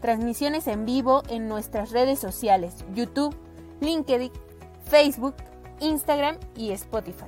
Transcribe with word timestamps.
transmisiones 0.00 0.66
en 0.66 0.84
vivo 0.84 1.22
en 1.28 1.48
nuestras 1.48 1.90
redes 1.90 2.18
sociales, 2.18 2.84
YouTube, 2.94 3.36
LinkedIn, 3.80 4.32
Facebook, 4.84 5.34
Instagram 5.80 6.36
y 6.56 6.72
Spotify. 6.72 7.26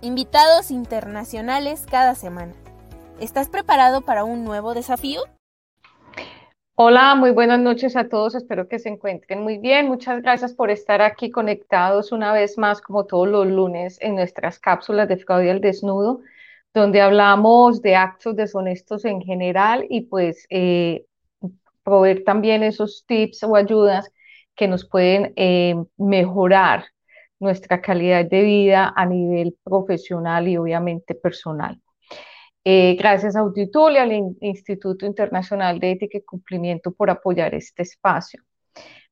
Invitados 0.00 0.70
internacionales 0.70 1.86
cada 1.90 2.14
semana. 2.14 2.52
¿Estás 3.20 3.48
preparado 3.48 4.02
para 4.02 4.24
un 4.24 4.44
nuevo 4.44 4.74
desafío? 4.74 5.22
Hola, 6.76 7.14
muy 7.14 7.30
buenas 7.30 7.60
noches 7.60 7.96
a 7.96 8.08
todos. 8.08 8.34
Espero 8.34 8.66
que 8.66 8.80
se 8.80 8.88
encuentren 8.88 9.42
muy 9.42 9.58
bien. 9.58 9.86
Muchas 9.86 10.20
gracias 10.20 10.54
por 10.54 10.70
estar 10.70 11.00
aquí 11.00 11.30
conectados 11.30 12.10
una 12.10 12.32
vez 12.32 12.58
más, 12.58 12.80
como 12.80 13.06
todos 13.06 13.28
los 13.28 13.46
lunes, 13.46 13.96
en 14.00 14.16
nuestras 14.16 14.58
cápsulas 14.58 15.08
de 15.08 15.16
fraude 15.16 15.52
al 15.52 15.60
desnudo, 15.60 16.20
donde 16.74 17.00
hablamos 17.00 17.80
de 17.80 17.94
actos 17.94 18.34
deshonestos 18.34 19.04
en 19.04 19.22
general 19.22 19.86
y 19.88 20.02
pues 20.02 20.46
eh, 20.50 21.06
proveer 21.84 22.24
también 22.24 22.62
esos 22.62 23.04
tips 23.06 23.44
o 23.44 23.56
ayudas 23.56 24.10
que 24.56 24.68
nos 24.68 24.88
pueden 24.88 25.32
eh, 25.36 25.74
mejorar 25.96 26.86
nuestra 27.38 27.80
calidad 27.80 28.24
de 28.24 28.42
vida 28.42 28.92
a 28.96 29.06
nivel 29.06 29.56
profesional 29.62 30.48
y 30.48 30.56
obviamente 30.56 31.14
personal. 31.14 31.80
Eh, 32.64 32.96
gracias 32.98 33.36
a 33.36 33.40
Auditool 33.40 33.92
y 33.92 33.98
al 33.98 34.12
Instituto 34.40 35.04
Internacional 35.04 35.78
de 35.78 35.92
Ética 35.92 36.18
y 36.18 36.22
Cumplimiento 36.22 36.92
por 36.92 37.10
apoyar 37.10 37.54
este 37.54 37.82
espacio. 37.82 38.42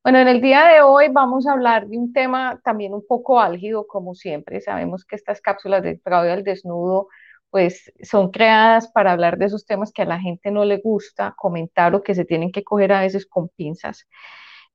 Bueno, 0.03 0.19
en 0.19 0.27
el 0.27 0.41
día 0.41 0.65
de 0.65 0.81
hoy 0.81 1.07
vamos 1.09 1.47
a 1.47 1.53
hablar 1.53 1.87
de 1.87 1.97
un 1.97 2.11
tema 2.11 2.59
también 2.63 2.93
un 2.93 3.05
poco 3.07 3.39
álgido, 3.39 3.85
como 3.87 4.15
siempre. 4.15 4.59
Sabemos 4.59 5.05
que 5.05 5.15
estas 5.15 5.39
cápsulas 5.39 5.83
de 5.83 5.97
fraude 5.99 6.31
al 6.31 6.43
desnudo 6.43 7.07
pues 7.53 7.93
son 8.03 8.31
creadas 8.31 8.89
para 8.91 9.13
hablar 9.13 9.37
de 9.39 9.45
esos 9.45 9.67
temas 9.67 9.93
que 9.93 10.01
a 10.03 10.05
la 10.05 10.19
gente 10.19 10.51
no 10.51 10.65
le 10.65 10.79
gusta 10.79 11.35
comentar 11.37 11.95
o 11.95 12.03
que 12.03 12.15
se 12.15 12.25
tienen 12.25 12.51
que 12.51 12.63
coger 12.65 12.93
a 12.93 13.01
veces 13.01 13.27
con 13.27 13.49
pinzas. 13.49 14.07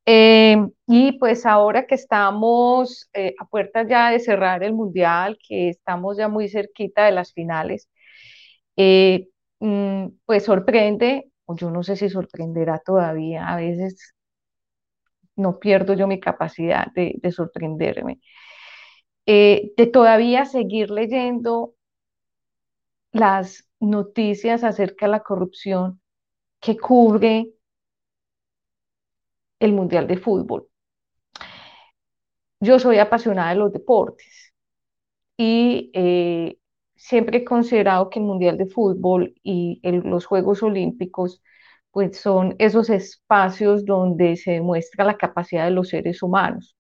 Eh, 0.07 0.57
y 0.87 1.19
pues 1.19 1.45
ahora 1.47 1.87
que 1.87 1.97
estamos 1.97 3.11
eh, 3.15 3.35
a 3.41 3.47
puertas 3.47 3.89
ya 3.89 4.11
de 4.13 4.21
cerrar 4.21 4.63
el 4.65 4.75
mundial, 4.75 5.39
que 5.47 5.71
estamos 5.71 6.17
ya 6.19 6.29
muy 6.29 6.49
cerquita 6.49 7.05
de 7.07 7.13
las 7.13 7.33
finales, 7.35 7.89
eh, 8.77 9.29
mm, 9.61 10.09
pues 10.27 10.45
sorprende, 10.45 11.31
o 11.47 11.57
yo 11.57 11.71
no 11.71 11.83
sé 11.83 11.97
si 11.97 12.09
sorprenderá 12.11 12.81
todavía, 12.85 13.49
a 13.49 13.57
veces 13.57 14.15
no 15.37 15.59
pierdo 15.59 15.95
yo 15.95 16.07
mi 16.07 16.21
capacidad 16.21 16.89
de, 16.95 17.15
de 17.23 17.33
sorprenderme, 17.33 18.21
de 19.27 19.91
todavía 19.93 20.45
seguir 20.47 20.91
leyendo 20.91 21.75
las 23.13 23.69
noticias 23.81 24.65
acerca 24.65 25.07
de 25.07 25.13
la 25.13 25.23
corrupción 25.23 26.01
que 26.61 26.77
cubre 26.77 27.53
el 29.61 29.73
Mundial 29.73 30.07
de 30.07 30.17
Fútbol. 30.17 30.69
Yo 32.61 32.79
soy 32.79 32.99
apasionada 32.99 33.51
de 33.51 33.57
los 33.57 33.73
deportes 33.73 34.53
y 35.37 35.91
eh, 35.95 36.59
siempre 36.97 37.39
he 37.39 37.45
considerado 37.45 38.11
que 38.11 38.19
el 38.19 38.25
Mundial 38.27 38.59
de 38.59 38.67
Fútbol 38.67 39.35
y 39.43 39.81
los 39.83 40.27
Juegos 40.27 40.63
Olímpicos 40.63 41.43
pues 41.91 42.21
son 42.21 42.55
esos 42.59 42.91
espacios 42.91 43.85
donde 43.85 44.37
se 44.37 44.53
demuestra 44.53 45.05
la 45.05 45.17
capacidad 45.17 45.65
de 45.65 45.71
los 45.71 45.89
seres 45.89 46.23
humanos. 46.23 46.77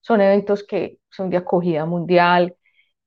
Son 0.00 0.20
eventos 0.20 0.64
que 0.64 0.98
son 1.10 1.30
de 1.30 1.36
acogida 1.36 1.84
mundial, 1.84 2.56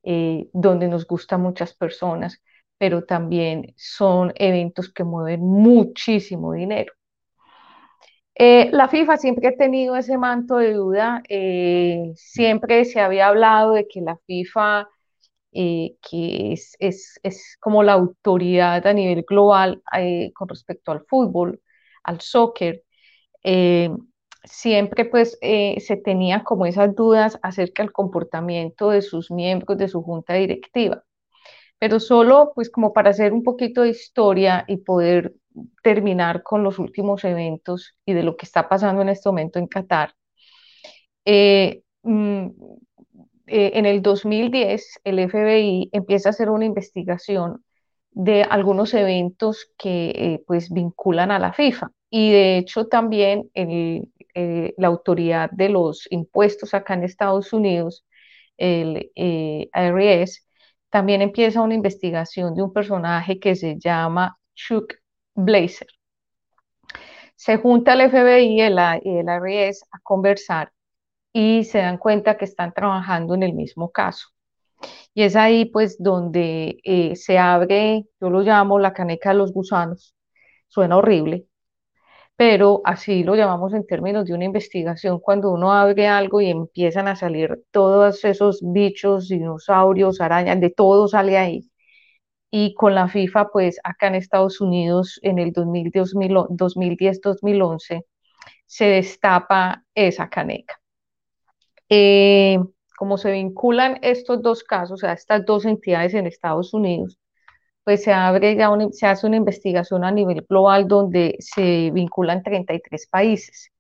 eh, 0.04 0.50
donde 0.54 0.88
nos 0.88 1.06
gustan 1.06 1.42
muchas 1.42 1.74
personas, 1.76 2.42
pero 2.78 3.04
también 3.04 3.74
son 3.78 4.34
eventos 4.36 4.92
que 4.92 5.04
mueven 5.04 5.42
muchísimo 5.42 6.54
dinero. 6.54 6.94
Eh, 8.34 8.70
la 8.72 8.88
FIFA 8.88 9.18
siempre 9.18 9.48
ha 9.50 9.56
tenido 9.56 9.96
ese 9.96 10.18
manto 10.18 10.58
de 10.58 10.74
duda, 10.74 11.22
eh, 11.30 12.12
siempre 12.16 12.86
se 12.86 13.00
había 13.00 13.28
hablado 13.28 13.74
de 13.74 13.88
que 13.88 14.02
la 14.02 14.18
FIFA, 14.26 14.88
que 15.52 16.54
es, 16.54 16.76
es, 16.80 17.20
es, 17.24 17.58
como 17.60 17.84
la 17.84 17.94
autoridad 17.94 18.88
a 18.88 18.94
nivel 18.94 19.24
global 19.28 19.84
con 20.34 20.48
respecto 20.48 20.92
al 20.92 21.06
fútbol, 21.06 21.62
al 22.04 22.22
soccer, 22.22 22.84
siempre 24.44 25.06
pues 25.06 25.38
eh, 25.42 25.80
se 25.82 25.98
tenía 25.98 26.44
como 26.44 26.66
esas 26.66 26.96
dudas 26.96 27.40
acerca 27.44 27.84
del 27.84 27.92
comportamiento 27.92 28.90
de 28.90 29.02
sus 29.02 29.32
miembros 29.32 29.78
de 29.78 29.88
su 29.88 30.02
junta 30.02 30.34
directiva. 30.34 31.04
Pero 31.80 32.00
solo 32.00 32.52
pues 32.56 32.70
como 32.70 32.94
para 32.94 33.12
hacer 33.12 33.34
un 33.34 33.44
poquito 33.44 33.82
de 33.82 33.90
historia 33.90 34.66
y 34.68 34.78
poder 34.78 35.34
terminar 35.84 36.44
con 36.44 36.64
los 36.64 36.80
últimos 36.80 37.24
eventos 37.24 37.96
y 38.06 38.14
de 38.14 38.24
lo 38.24 38.38
que 38.38 38.46
está 38.46 38.70
pasando 38.70 39.02
en 39.02 39.10
este 39.10 39.30
momento 39.30 39.60
en 39.60 39.68
Qatar. 39.68 40.14
Eh, 41.26 41.84
mm, 42.04 42.48
eh, 43.48 43.72
en 43.76 43.86
el 43.86 44.02
2010 44.02 45.02
el 45.04 45.20
FBI 45.20 45.90
empieza 45.92 46.30
a 46.30 46.32
hacer 46.32 46.50
una 46.50 46.66
investigación 46.66 47.64
de 48.12 48.44
algunos 48.44 48.94
eventos 48.94 49.72
que 49.78 50.44
pues 50.48 50.70
vinculan 50.72 51.32
a 51.32 51.40
la 51.40 51.54
FIFA 51.54 51.92
y 52.10 52.32
de 52.32 52.58
hecho 52.58 52.88
también 52.88 53.50
el, 53.54 54.10
eh, 54.36 54.74
la 54.78 54.88
autoridad 54.88 55.50
de 55.52 55.70
los 55.70 56.08
impuestos 56.12 56.74
acá 56.74 56.94
en 56.94 57.04
Estados 57.04 57.54
Unidos, 57.54 58.06
el 58.58 59.12
eh, 59.16 59.70
IRS, 59.74 60.46
también 60.90 61.22
empieza 61.22 61.62
una 61.62 61.74
investigación 61.76 62.54
de 62.56 62.64
un 62.64 62.74
personaje 62.74 63.40
que 63.40 63.56
se 63.56 63.80
llama 63.80 64.38
Chuck 64.56 64.96
Blazer. 65.36 65.88
Se 67.36 67.58
junta 67.58 67.94
el 67.94 68.02
FBI 68.02 68.58
y 68.58 68.62
el, 68.62 68.78
IRS 68.78 69.86
a 69.92 70.00
conversar 70.04 70.72
y 71.34 71.64
se 71.64 71.80
dan 71.80 71.98
cuenta 71.98 72.38
que 72.38 72.46
están 72.46 72.74
trabajando 72.74 73.34
en 73.36 73.44
el 73.44 73.54
mismo 73.54 73.90
caso. 73.92 74.28
Y 75.14 75.24
es 75.24 75.36
ahí 75.36 75.66
pues 75.66 75.98
donde 76.02 76.80
eh, 76.84 77.16
se 77.16 77.38
abre, 77.38 78.06
yo 78.20 78.30
lo 78.30 78.42
llamo 78.42 78.80
la 78.80 78.94
caneca 78.94 79.30
de 79.30 79.36
los 79.36 79.54
gusanos, 79.54 80.16
suena 80.68 80.98
horrible, 80.98 81.48
pero 82.42 82.82
así 82.86 83.24
lo 83.24 83.36
llamamos 83.36 83.74
en 83.76 83.86
términos 83.86 84.26
de 84.26 84.34
una 84.34 84.46
investigación, 84.46 85.20
cuando 85.20 85.52
uno 85.52 85.74
abre 85.74 86.08
algo 86.08 86.42
y 86.42 86.50
empiezan 86.50 87.08
a 87.08 87.16
salir 87.16 87.64
todos 87.70 88.26
esos 88.26 88.62
bichos, 88.64 89.28
dinosaurios, 89.28 90.22
arañas, 90.22 90.60
de 90.60 90.72
todo 90.72 91.08
sale 91.08 91.38
ahí. 91.38 91.70
Y 92.50 92.74
con 92.74 92.96
la 92.96 93.10
FIFA, 93.10 93.50
pues 93.52 93.80
acá 93.84 94.08
en 94.08 94.16
Estados 94.16 94.60
Unidos, 94.60 95.20
en 95.22 95.38
el 95.38 95.54
2010-2011, 95.54 98.06
se 98.66 98.86
destapa 98.86 99.84
esa 99.94 100.28
caneca. 100.28 100.82
Eh, 101.90 102.58
como 102.98 103.20
se 103.20 103.32
vinculan 103.34 104.00
estos 104.02 104.42
dos 104.42 104.64
casos, 104.64 104.94
o 104.94 104.98
sea, 104.98 105.14
estas 105.14 105.46
dos 105.46 105.66
entidades 105.66 106.16
en 106.16 106.26
Estados 106.26 106.74
Unidos, 106.74 107.20
pues 107.84 108.04
se 108.04 108.14
abre 108.14 108.56
ya 108.56 108.70
se 108.92 109.08
hace 109.08 109.28
una 109.28 109.38
investigación 109.38 110.04
a 110.04 110.12
nivel 110.12 110.46
global 110.48 110.88
donde 110.88 111.36
se 111.40 111.92
vinculan 111.92 112.44
33 112.44 113.08
países 113.08 113.72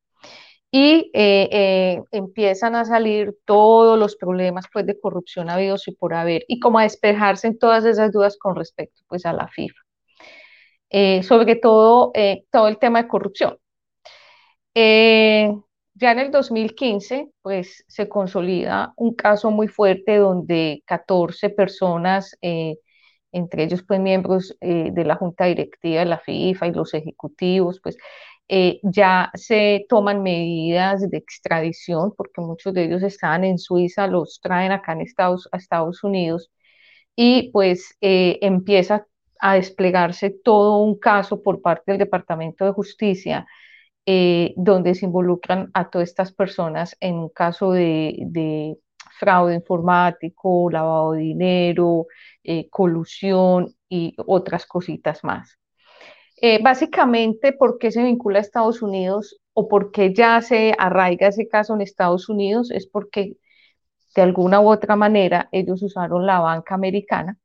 y 0.71 1.11
eh, 1.13 1.49
eh, 1.51 2.03
empiezan 2.11 2.75
a 2.75 2.85
salir 2.85 3.35
todos 3.45 3.99
los 3.99 4.15
problemas 4.15 4.65
pues 4.71 4.85
de 4.85 4.99
corrupción 4.99 5.49
habidos 5.49 5.87
y 5.89 5.91
por 5.95 6.13
haber 6.13 6.45
y 6.47 6.59
como 6.61 6.79
a 6.79 6.83
despejarse 6.83 7.47
en 7.47 7.59
todas 7.59 7.83
esas 7.83 8.11
dudas 8.13 8.37
con 8.39 8.55
respecto 8.55 9.01
pues 9.07 9.25
a 9.25 9.33
la 9.33 9.47
FIFA. 9.49 9.81
Eh, 10.89 11.23
sobre 11.23 11.55
todo 11.55 12.11
todo 12.51 12.67
el 12.67 12.77
tema 12.77 13.01
de 13.03 13.07
corrupción. 13.09 13.57
ya 14.73 16.11
en 16.11 16.19
el 16.19 16.31
2015 16.31 17.29
pues 17.41 17.83
se 17.87 18.07
consolida 18.09 18.93
un 18.97 19.13
caso 19.15 19.51
muy 19.51 19.67
fuerte 19.67 20.17
donde 20.17 20.83
14 20.85 21.49
personas 21.49 22.37
entre 23.31 23.63
ellos 23.63 23.83
pues 23.83 23.99
miembros 23.99 24.57
eh, 24.61 24.89
de 24.91 25.05
la 25.05 25.15
junta 25.15 25.45
directiva 25.45 25.99
de 25.99 26.05
la 26.05 26.19
FIFA 26.19 26.67
y 26.67 26.71
los 26.73 26.93
ejecutivos, 26.93 27.79
pues 27.81 27.97
eh, 28.47 28.79
ya 28.83 29.31
se 29.33 29.85
toman 29.89 30.23
medidas 30.23 31.09
de 31.09 31.17
extradición 31.17 32.13
porque 32.15 32.41
muchos 32.41 32.73
de 32.73 32.85
ellos 32.85 33.03
estaban 33.03 33.43
en 33.45 33.57
Suiza, 33.57 34.07
los 34.07 34.41
traen 34.41 34.71
acá 34.71 34.93
en 34.93 35.01
Estados, 35.01 35.47
a 35.51 35.57
Estados 35.57 36.03
Unidos 36.03 36.51
y 37.15 37.51
pues 37.51 37.97
eh, 38.01 38.39
empieza 38.41 39.07
a 39.39 39.55
desplegarse 39.55 40.29
todo 40.31 40.77
un 40.77 40.99
caso 40.99 41.41
por 41.43 41.61
parte 41.61 41.91
del 41.91 41.99
Departamento 41.99 42.65
de 42.65 42.71
Justicia 42.71 43.47
donde 44.57 44.95
se 44.95 45.05
involucran 45.05 45.71
a 45.73 45.89
todas 45.89 46.09
estas 46.09 46.33
personas 46.33 46.97
en 46.99 47.15
un 47.15 47.29
caso 47.29 47.71
de, 47.71 48.77
fraude 49.21 49.55
informático, 49.55 50.69
lavado 50.71 51.13
de 51.13 51.21
dinero, 51.21 52.07
eh, 52.43 52.67
colusión 52.69 53.75
y 53.87 54.15
otras 54.25 54.65
cositas 54.65 55.23
más. 55.23 55.59
Eh, 56.41 56.59
básicamente, 56.63 57.53
¿por 57.53 57.77
qué 57.77 57.91
se 57.91 58.03
vincula 58.03 58.39
a 58.39 58.41
Estados 58.41 58.81
Unidos 58.81 59.39
o 59.53 59.67
por 59.67 59.91
qué 59.91 60.13
ya 60.13 60.41
se 60.41 60.73
arraiga 60.77 61.27
ese 61.27 61.47
caso 61.47 61.75
en 61.75 61.81
Estados 61.81 62.29
Unidos? 62.29 62.71
Es 62.71 62.87
porque 62.87 63.37
de 64.15 64.21
alguna 64.23 64.59
u 64.59 64.69
otra 64.71 64.95
manera 64.95 65.49
ellos 65.51 65.83
usaron 65.83 66.25
la 66.25 66.39
banca 66.39 66.75
americana. 66.75 67.37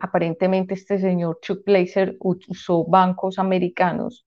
aparentemente 0.00 0.74
este 0.74 0.98
señor 0.98 1.38
Chuck 1.42 1.64
Blazer 1.66 2.16
usó 2.20 2.84
bancos 2.84 3.38
americanos 3.38 4.26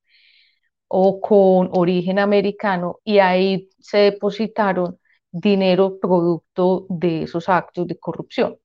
o 0.88 1.19
con 1.22 1.69
origen 1.74 2.19
americano 2.19 3.00
y 3.04 3.19
ahí 3.19 3.69
se 3.80 3.98
depositaron 4.00 5.00
dinero 5.31 6.00
producto 6.00 6.85
de 6.89 7.24
esos 7.24 7.50
actos 7.50 7.88
de 7.88 7.97
corrupción. 8.00 8.57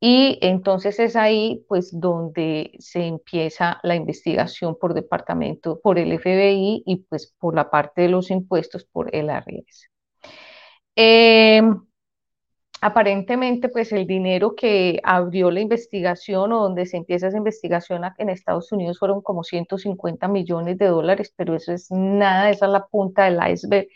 Y 0.00 0.38
entonces 0.42 0.98
es 0.98 1.14
ahí 1.14 1.64
pues 1.68 1.90
donde 1.92 2.72
se 2.80 3.06
empieza 3.06 3.78
la 3.84 3.94
investigación 3.94 4.76
por 4.76 4.94
departamento, 4.94 5.80
por 5.80 5.96
el 5.96 6.12
FBI 6.18 6.82
y 6.84 6.96
pues 7.08 7.32
por 7.38 7.54
la 7.54 7.70
parte 7.70 8.02
de 8.02 8.08
los 8.08 8.30
impuestos 8.32 8.84
por 8.84 9.14
el 9.14 9.30
ARS. 9.30 9.88
Eh, 10.96 11.62
aparentemente, 12.80 13.68
pues 13.68 13.92
el 13.92 14.06
dinero 14.08 14.56
que 14.56 15.00
abrió 15.04 15.52
la 15.52 15.60
investigación 15.60 16.52
o 16.52 16.62
donde 16.62 16.84
se 16.86 16.96
empieza 16.96 17.28
esa 17.28 17.38
investigación 17.38 18.02
en 18.18 18.28
Estados 18.28 18.72
Unidos 18.72 18.98
fueron 18.98 19.22
como 19.22 19.44
150 19.44 20.26
millones 20.26 20.78
de 20.78 20.86
dólares, 20.86 21.32
pero 21.36 21.54
eso 21.54 21.72
es 21.72 21.92
nada, 21.92 22.50
esa 22.50 22.66
es 22.66 22.72
la 22.72 22.86
punta 22.88 23.26
del 23.26 23.38
iceberg 23.52 23.86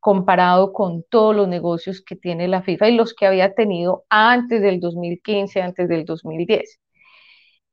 comparado 0.00 0.72
con 0.72 1.02
todos 1.04 1.34
los 1.36 1.48
negocios 1.48 2.02
que 2.02 2.16
tiene 2.16 2.48
la 2.48 2.62
FIFA 2.62 2.88
y 2.88 2.96
los 2.96 3.14
que 3.14 3.26
había 3.26 3.54
tenido 3.54 4.04
antes 4.10 4.62
del 4.62 4.80
2015, 4.80 5.62
antes 5.62 5.88
del 5.88 6.04
2010. 6.04 6.80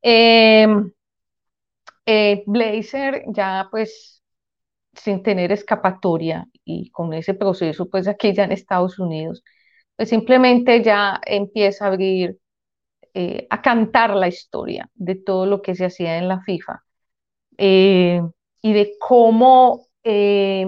Em, 0.01 0.91
eh, 2.05 2.43
Blazer 2.45 3.23
ya 3.27 3.67
pues 3.71 4.23
sin 4.93 5.23
tener 5.23 5.51
escapatoria 5.51 6.47
y 6.65 6.91
con 6.91 7.13
ese 7.13 7.33
proceso 7.33 7.89
pues 7.89 8.07
aquí 8.07 8.33
ya 8.33 8.45
en 8.45 8.51
Estados 8.53 8.99
Unidos 8.99 9.43
pues 9.95 10.09
simplemente 10.09 10.83
ya 10.83 11.19
empieza 11.25 11.85
a 11.85 11.87
abrir, 11.89 12.37
eh, 13.13 13.47
a 13.49 13.61
cantar 13.61 14.15
la 14.15 14.27
historia 14.27 14.89
de 14.95 15.15
todo 15.15 15.45
lo 15.45 15.61
que 15.61 15.75
se 15.75 15.85
hacía 15.85 16.17
en 16.17 16.27
la 16.27 16.41
FIFA 16.41 16.83
eh, 17.57 18.21
y 18.61 18.73
de 18.73 18.95
cómo, 18.99 19.87
eh, 20.03 20.65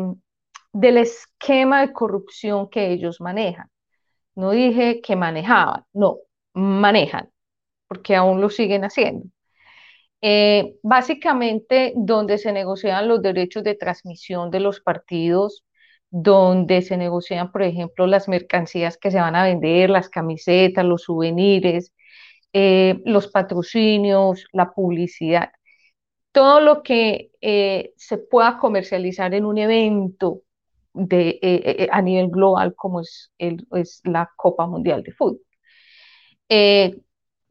del 0.80 0.98
esquema 0.98 1.82
de 1.82 1.94
corrupción 1.94 2.70
que 2.70 2.92
ellos 2.92 3.22
manejan. 3.22 3.70
No 4.36 4.52
dije 4.52 5.02
que 5.02 5.16
manejaban, 5.16 5.84
no, 5.94 6.20
manejan, 6.54 7.30
porque 7.88 8.16
aún 8.16 8.42
lo 8.42 8.50
siguen 8.50 8.84
haciendo. 8.86 9.28
básicamente, 10.84 11.94
donde 11.96 12.38
se 12.38 12.52
negocian 12.52 13.08
los 13.08 13.22
derechos 13.22 13.64
de 13.64 13.76
transmisión 13.76 14.52
de 14.52 14.60
los 14.60 14.82
partidos 14.82 15.64
donde 16.10 16.82
se 16.82 16.98
negocian, 16.98 17.52
por 17.52 17.64
ejemplo, 17.64 18.08
las 18.08 18.28
mercancías 18.28 18.98
que 18.98 19.12
se 19.12 19.20
van 19.20 19.36
a 19.36 19.44
vender, 19.44 19.90
las 19.90 20.10
camisetas, 20.10 20.86
los 20.86 21.04
souvenirs, 21.04 21.94
eh, 22.54 23.02
los 23.06 23.28
patrocinios, 23.28 24.46
la 24.54 24.72
publicidad, 24.74 25.52
todo 26.32 26.62
lo 26.62 26.84
que 26.84 27.32
eh, 27.42 27.94
se 27.98 28.18
pueda 28.18 28.60
comercializar 28.60 29.34
en 29.34 29.46
un 29.46 29.58
evento 29.58 30.44
de, 30.98 31.40
eh, 31.42 31.88
a 31.92 32.02
nivel 32.02 32.30
global 32.30 32.76
como 32.76 33.02
es, 33.02 33.32
es, 33.38 34.02
la 34.04 34.30
Copa 34.36 34.68
Mundial 34.68 35.04
de 35.04 35.12
Fútbol. 35.14 35.42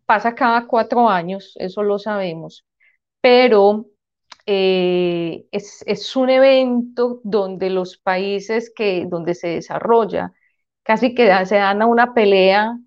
pasa 0.07 0.35
cada 0.35 0.67
cuatro 0.67 1.09
años, 1.09 1.55
eso 1.57 1.83
lo 1.83 1.99
sabemos, 1.99 2.65
pero 3.21 3.87
eh, 4.47 5.47
es, 5.53 6.17
un 6.17 6.31
evento 6.31 7.21
donde 7.25 7.71
los 7.71 7.99
países 7.99 8.73
que, 8.75 9.07
donde 9.09 9.35
se 9.35 9.49
desarrolla 9.49 10.33
casi 10.85 11.15
que 11.15 11.27
se 11.47 11.57
dan 11.57 11.83
a 11.83 11.87
una 11.87 12.15
pelea 12.15 12.79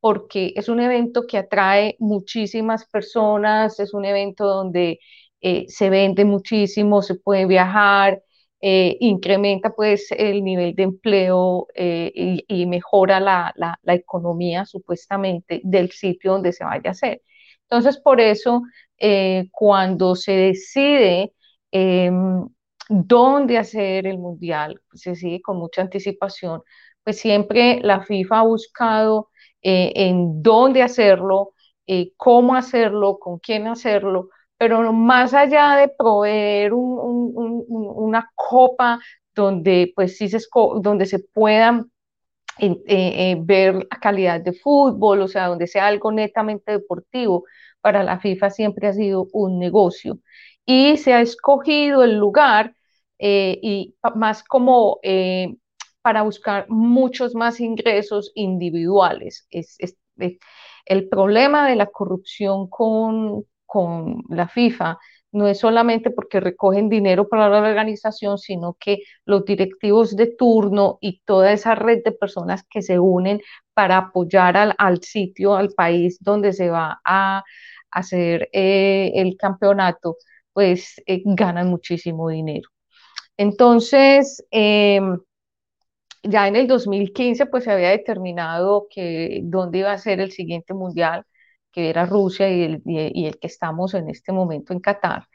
porque 0.00 0.52
es 0.56 0.68
un 0.68 0.80
evento 0.80 1.26
que 1.26 1.38
atrae 1.38 1.96
muchísimas 1.98 2.86
personas, 2.86 3.80
es 3.80 3.94
un 3.94 4.04
evento 4.04 4.46
donde 4.46 5.00
eh, 5.40 5.66
se 5.68 5.90
vende 5.90 6.24
muchísimo, 6.24 7.02
se 7.02 7.16
puede 7.16 7.46
viajar, 7.46 8.22
eh, 8.60 8.96
incrementa 9.00 9.70
pues 9.70 10.08
el 10.10 10.42
nivel 10.44 10.74
de 10.74 10.82
empleo 10.84 11.68
y, 11.74 12.66
mejora 12.66 13.20
la, 13.20 13.52
la, 13.56 13.94
economía 13.94 14.64
supuestamente 14.64 15.60
del 15.64 15.90
sitio 15.92 16.32
donde 16.32 16.52
se 16.52 16.64
vaya 16.64 16.90
a 16.90 16.92
hacer. 16.92 17.22
Entonces, 17.70 18.00
por 18.00 18.20
eso 18.20 18.62
eh, 18.98 19.48
cuando 19.52 20.16
se 20.16 20.32
decide 20.32 21.32
em, 21.70 22.48
dónde 22.88 23.58
hacer 23.58 24.06
el 24.06 24.18
mundial, 24.18 24.80
se 24.94 25.14
sigue 25.14 25.42
con 25.42 25.58
mucha 25.58 25.82
anticipación, 25.82 26.62
pues 27.04 27.20
siempre 27.20 27.80
la 27.82 28.02
FIFA 28.02 28.40
ha 28.40 28.42
buscado 28.42 29.30
eh, 29.62 29.92
en 29.96 30.42
dónde 30.42 30.82
hacerlo, 30.82 31.52
eh, 31.86 32.12
cómo 32.16 32.54
hacerlo, 32.56 33.18
con 33.18 33.38
quién 33.38 33.66
hacerlo, 33.66 34.30
pero 34.58 34.92
más 34.92 35.34
allá 35.34 35.76
de 35.76 35.88
proveer 35.88 36.72
una 36.74 38.30
copa 38.34 39.00
donde 39.34 39.92
pues 39.94 40.16
sí 40.18 40.28
se, 40.28 40.40
donde 40.80 41.06
se 41.06 41.20
puedan 41.20 41.90
ver 42.58 43.74
la 43.76 43.98
calidad 44.00 44.40
de 44.40 44.52
fútbol, 44.52 45.20
o 45.22 45.28
sea, 45.28 45.46
donde 45.46 45.68
sea 45.68 45.86
algo 45.86 46.10
netamente 46.10 46.72
deportivo, 46.72 47.44
para 47.80 48.02
la 48.02 48.18
FIFA 48.18 48.50
siempre 48.50 48.88
ha 48.88 48.92
sido 48.92 49.28
un 49.32 49.58
negocio 49.58 50.18
y 50.66 50.98
se 50.98 51.14
ha 51.14 51.20
escogido 51.22 52.02
el 52.04 52.16
lugar 52.18 52.74
eh, 53.18 53.58
y 53.62 53.96
más 54.16 54.44
como 54.44 54.98
eh, 55.02 55.56
para 56.02 56.22
buscar 56.22 56.66
muchos 56.68 57.34
más 57.34 57.60
ingresos 57.60 58.32
individuales. 58.34 59.46
Es, 59.50 59.78
el 60.84 61.08
problema 61.08 61.68
de 61.68 61.76
la 61.76 61.86
corrupción 61.86 62.68
con, 62.68 63.44
con 63.68 64.22
la 64.30 64.48
FIFA 64.48 64.98
no 65.32 65.46
es 65.46 65.58
solamente 65.58 66.10
porque 66.10 66.40
recogen 66.40 66.88
dinero 66.88 67.28
para 67.28 67.48
la 67.50 67.58
organización, 67.58 68.38
sino 68.38 68.76
que 68.80 69.02
los 69.26 69.44
directivos 69.44 70.16
de 70.16 70.28
turno 70.28 70.98
y 71.00 71.20
toda 71.24 71.52
esa 71.52 71.74
red 71.74 72.02
de 72.04 72.12
personas 72.12 72.64
que 72.70 72.82
se 72.82 72.98
unen 72.98 73.40
para 73.74 73.98
apoyar 73.98 74.56
al, 74.56 74.74
al 74.78 75.02
sitio, 75.02 75.54
al 75.54 75.70
país 75.70 76.18
donde 76.20 76.52
se 76.54 76.70
va 76.70 77.00
a, 77.04 77.44
hacer 77.90 78.48
eh, 78.52 79.12
el 79.14 79.36
campeonato, 79.36 80.16
pues 80.52 81.00
eh, 81.06 81.22
ganan 81.24 81.68
muchísimo 81.70 82.28
dinero. 82.28 82.68
Entonces, 83.36 84.44
em, 84.50 85.18
ya 86.22 86.48
en 86.48 86.56
el 86.56 86.66
2015, 86.66 87.46
pues 87.46 87.64
se 87.64 87.72
había 87.72 87.90
determinado 87.90 88.86
que 88.90 89.40
dónde 89.44 89.78
iba 89.78 89.92
a 89.92 89.98
ser 89.98 90.20
el 90.20 90.32
siguiente 90.32 90.74
mundial, 90.74 91.24
que 91.78 91.90
era 91.90 92.06
Rusia 92.06 92.50
y 92.50 92.62
el, 92.62 92.82
y 92.84 93.26
el 93.26 93.38
que 93.38 93.46
estamos 93.46 93.94
en 93.94 94.10
este 94.10 94.32
momento 94.32 94.72
en 94.72 94.80
Qatar. 94.80 95.28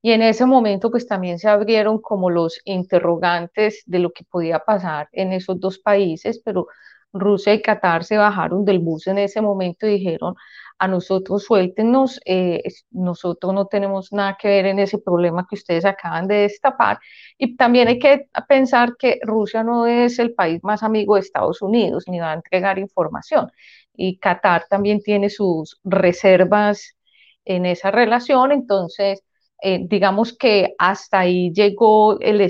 Y 0.00 0.12
en 0.12 0.22
ese 0.22 0.46
momento, 0.46 0.90
pues 0.92 1.08
también 1.08 1.40
se 1.40 1.48
abrieron 1.48 2.00
como 2.00 2.30
los 2.30 2.60
interrogantes 2.64 3.82
de 3.86 3.98
lo 3.98 4.12
que 4.12 4.24
podía 4.24 4.60
pasar 4.60 5.08
en 5.12 5.32
esos 5.32 5.58
dos 5.58 5.80
países, 5.80 6.40
pero 6.44 6.68
Rusia 7.12 7.52
y 7.54 7.62
Qatar 7.62 8.04
se 8.04 8.16
bajaron 8.16 8.64
del 8.64 8.78
bus 8.78 9.08
en 9.08 9.18
ese 9.18 9.40
momento 9.40 9.88
y 9.88 9.94
dijeron, 9.94 10.36
a 10.78 10.86
nosotros 10.86 11.42
suéltenos, 11.44 12.20
eh, 12.24 12.62
nosotros 12.92 13.52
no 13.52 13.66
tenemos 13.66 14.12
nada 14.12 14.36
que 14.40 14.46
ver 14.46 14.66
en 14.66 14.78
ese 14.78 14.98
problema 14.98 15.46
que 15.50 15.56
ustedes 15.56 15.84
acaban 15.84 16.28
de 16.28 16.36
destapar. 16.42 17.00
Y 17.36 17.56
también 17.56 17.88
hay 17.88 17.98
que 17.98 18.28
pensar 18.48 18.94
que 18.96 19.18
Rusia 19.22 19.64
no 19.64 19.86
es 19.88 20.20
el 20.20 20.32
país 20.34 20.62
más 20.62 20.84
amigo 20.84 21.16
de 21.16 21.22
Estados 21.22 21.60
Unidos, 21.62 22.04
ni 22.06 22.20
va 22.20 22.30
a 22.30 22.34
entregar 22.34 22.78
información. 22.78 23.50
Y 23.98 24.18
Qatar 24.18 24.66
también 24.70 25.02
tiene 25.02 25.28
sus 25.28 25.78
reservas 25.84 26.96
en 27.44 27.66
esa 27.66 27.90
relación, 27.90 28.52
entonces... 28.52 29.22
Eh, 29.60 29.80
digamos 29.88 30.36
que 30.38 30.76
hasta 30.78 31.18
ahí 31.18 31.52
llegó 31.52 32.20
el, 32.20 32.40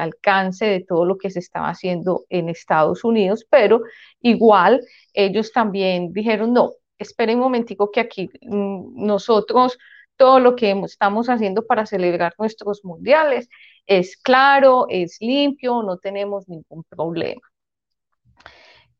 alcance 0.00 0.66
de 0.66 0.80
todo 0.84 1.04
lo 1.04 1.16
que 1.16 1.30
se 1.30 1.38
estaba 1.38 1.68
haciendo 1.68 2.24
en 2.28 2.48
Estados 2.48 3.04
Unidos, 3.04 3.46
pero 3.48 3.82
igual 4.20 4.80
ellos 5.12 5.52
también 5.52 6.12
dijeron, 6.12 6.52
no, 6.52 6.72
esperen 6.98 7.36
un 7.38 7.44
momentico 7.44 7.92
que 7.92 8.00
aquí 8.00 8.30
mm, 8.42 9.06
nosotros 9.06 9.78
todo 10.16 10.40
lo 10.40 10.56
que 10.56 10.72
estamos 10.84 11.28
haciendo 11.28 11.66
para 11.66 11.86
celebrar 11.86 12.34
nuestros 12.38 12.84
mundiales 12.84 13.48
es 13.86 14.16
claro, 14.16 14.86
es 14.88 15.18
limpio, 15.20 15.82
no 15.82 15.98
tenemos 15.98 16.48
ningún 16.48 16.84
problema. 16.88 17.51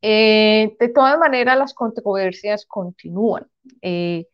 Eh, 0.05 0.75
de 0.79 0.89
todas 0.89 1.17
maneras, 1.17 1.57
las 1.57 1.73
controversias 1.73 2.65
continúan. 2.65 3.47
Eh, 3.81 4.27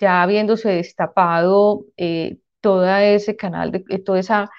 ya 0.00 0.22
habiéndose 0.22 0.70
destapado 0.70 1.86
eh, 1.96 2.38
todo 2.60 2.86
ese 2.86 3.36
canal, 3.36 3.72
de, 3.72 3.80
toda 4.00 4.20
esa, 4.20 4.50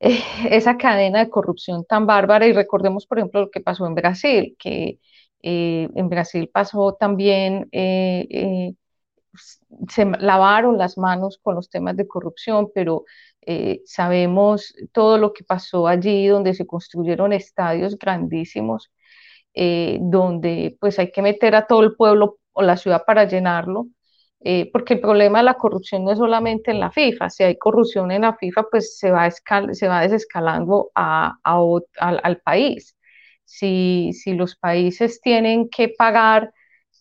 esa 0.50 0.76
cadena 0.78 1.20
de 1.20 1.30
corrupción 1.30 1.84
tan 1.84 2.06
bárbara. 2.06 2.46
Y 2.46 2.52
recordemos, 2.52 3.06
por 3.06 3.18
ejemplo, 3.18 3.42
lo 3.42 3.50
que 3.50 3.60
pasó 3.60 3.86
en 3.86 3.94
Brasil, 3.94 4.56
que 4.58 5.00
en 5.42 6.08
Brasil 6.08 6.50
pasó 6.52 6.94
también, 6.98 7.68
eh, 7.72 8.74
se 9.88 10.04
lavaron 10.06 10.78
las 10.78 10.98
manos 10.98 11.38
con 11.42 11.54
los 11.56 11.68
temas 11.70 11.96
de 11.96 12.08
corrupción, 12.08 12.70
pero 12.74 13.04
sabemos 13.84 14.74
todo 14.92 15.18
lo 15.18 15.32
que 15.32 15.44
pasó 15.44 15.86
allí, 15.86 16.26
donde 16.26 16.54
se 16.54 16.66
construyeron 16.66 17.32
estadios 17.32 17.98
grandísimos, 17.98 18.90
donde 20.00 20.76
pues 20.80 20.98
hay 20.98 21.10
que 21.10 21.22
meter 21.22 21.54
a 21.54 21.66
todo 21.66 21.82
el 21.82 21.94
pueblo 21.96 22.38
o 22.52 22.62
la 22.62 22.76
ciudad 22.76 23.04
para 23.06 23.24
llenarlo 23.24 23.86
eh, 24.48 24.70
porque 24.72 24.94
el 24.94 25.00
problema 25.00 25.38
de 25.38 25.44
la 25.44 25.54
corrupción 25.54 26.04
no 26.04 26.12
es 26.12 26.18
solamente 26.18 26.70
en 26.70 26.80
la 26.80 26.92
FIFA, 26.92 27.30
si 27.30 27.42
hay 27.42 27.58
corrupción 27.58 28.10
en 28.12 28.22
la 28.22 28.36
FIFA, 28.36 28.64
pues 28.70 28.98
se 28.98 29.10
va, 29.10 29.28
se 29.30 29.88
va 29.88 30.02
desescalando 30.02 30.90
a, 30.94 31.34
al, 31.42 32.40
país. 32.42 32.96
Si, 33.44 34.12
si, 34.12 34.34
los 34.34 34.56
países 34.56 35.20
tienen 35.20 35.68
que 35.68 35.88
pagar 35.88 36.52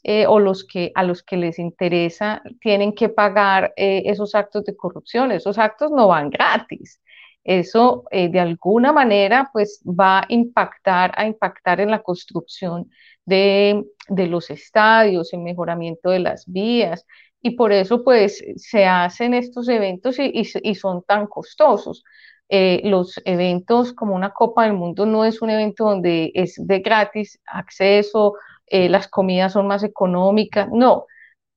eh, 0.03 0.25
o 0.27 0.39
los 0.39 0.65
que, 0.65 0.91
a 0.95 1.03
los 1.03 1.23
que 1.23 1.37
les 1.37 1.59
interesa 1.59 2.41
tienen 2.61 2.93
que 2.95 3.09
pagar 3.09 3.73
eh, 3.75 4.03
esos 4.05 4.35
actos 4.35 4.63
de 4.65 4.75
corrupción, 4.75 5.31
esos 5.31 5.57
actos 5.57 5.91
no 5.91 6.07
van 6.07 6.29
gratis. 6.29 7.01
Eso 7.45 8.05
de 8.11 8.39
alguna 8.39 8.91
manera 8.91 9.49
pues 9.53 9.81
va 9.85 10.19
a 10.19 10.25
impactar, 10.29 11.13
a 11.15 11.27
impactar 11.27 11.79
en 11.79 11.91
la 11.91 12.01
construcción 12.01 12.89
de, 13.23 13.85
de 14.09 14.27
los 14.27 14.49
estadios, 14.49 15.31
en 15.31 15.43
mejoramiento 15.43 16.09
de 16.09 16.19
las 16.19 16.45
vías, 16.47 17.05
y 17.45 17.51
por 17.51 17.71
eso 17.71 18.03
pues 18.03 18.43
se 18.55 18.85
hacen 18.85 19.35
estos 19.35 19.69
eventos 19.69 20.17
y, 20.17 20.31
y, 20.33 20.75
son 20.75 21.03
tan 21.03 21.27
costosos. 21.27 22.03
Eh, 22.49 22.81
los 22.85 23.21
eventos 23.23 23.93
como 23.93 24.15
una 24.15 24.31
Copa 24.31 24.63
del 24.63 24.73
Mundo 24.73 25.05
no 25.05 25.25
es 25.25 25.43
un 25.43 25.51
evento 25.51 25.85
donde 25.85 26.31
es 26.33 26.55
de 26.57 26.79
gratis 26.79 27.39
acceso, 27.45 28.33
eh, 28.65 28.89
las 28.89 29.07
comidas 29.07 29.53
son 29.53 29.67
más 29.67 29.83
económicas, 29.83 30.69
no, 30.71 31.05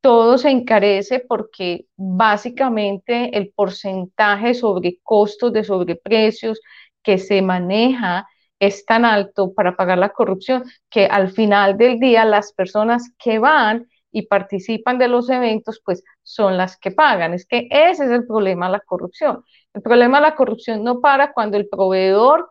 todo 0.01 0.39
se 0.39 0.51
encarece 0.51 1.21
porque 1.21 1.87
básicamente 1.97 3.37
el 3.37 3.53
porcentaje 3.55 4.55
sobre 4.55 4.99
costos 5.03 5.53
de 5.53 5.65
sobreprecios 5.65 6.61
que 7.03 7.19
se 7.19 7.43
maneja 7.43 8.27
es 8.59 8.85
tan 8.85 9.05
alto 9.05 9.55
para 9.55 9.77
pagar 9.77 9.99
la 9.99 10.11
corrupción 10.11 10.65
que 10.91 11.07
al 11.07 11.31
final 11.31 11.77
del 11.77 11.99
día 12.01 12.25
las 12.25 12.53
personas 12.53 13.13
que 13.19 13.39
van 13.39 13.87
y 14.11 14.27
participan 14.27 14.99
de 14.99 15.09
los 15.09 15.29
eventos, 15.31 15.81
pues 15.85 16.03
son 16.23 16.57
las 16.57 16.79
que 16.79 16.91
pagan. 16.91 17.35
Es 17.35 17.47
que 17.47 17.69
ese 17.71 18.05
es 18.05 18.11
el 18.11 18.27
problema 18.27 18.67
de 18.67 18.73
la 18.73 18.81
corrupción. 18.81 19.45
El 19.75 19.83
problema 19.83 20.19
de 20.19 20.23
la 20.23 20.35
corrupción 20.35 20.83
no 20.83 21.01
para 21.01 21.33
cuando 21.33 21.57
el 21.57 21.69
proveedor 21.69 22.51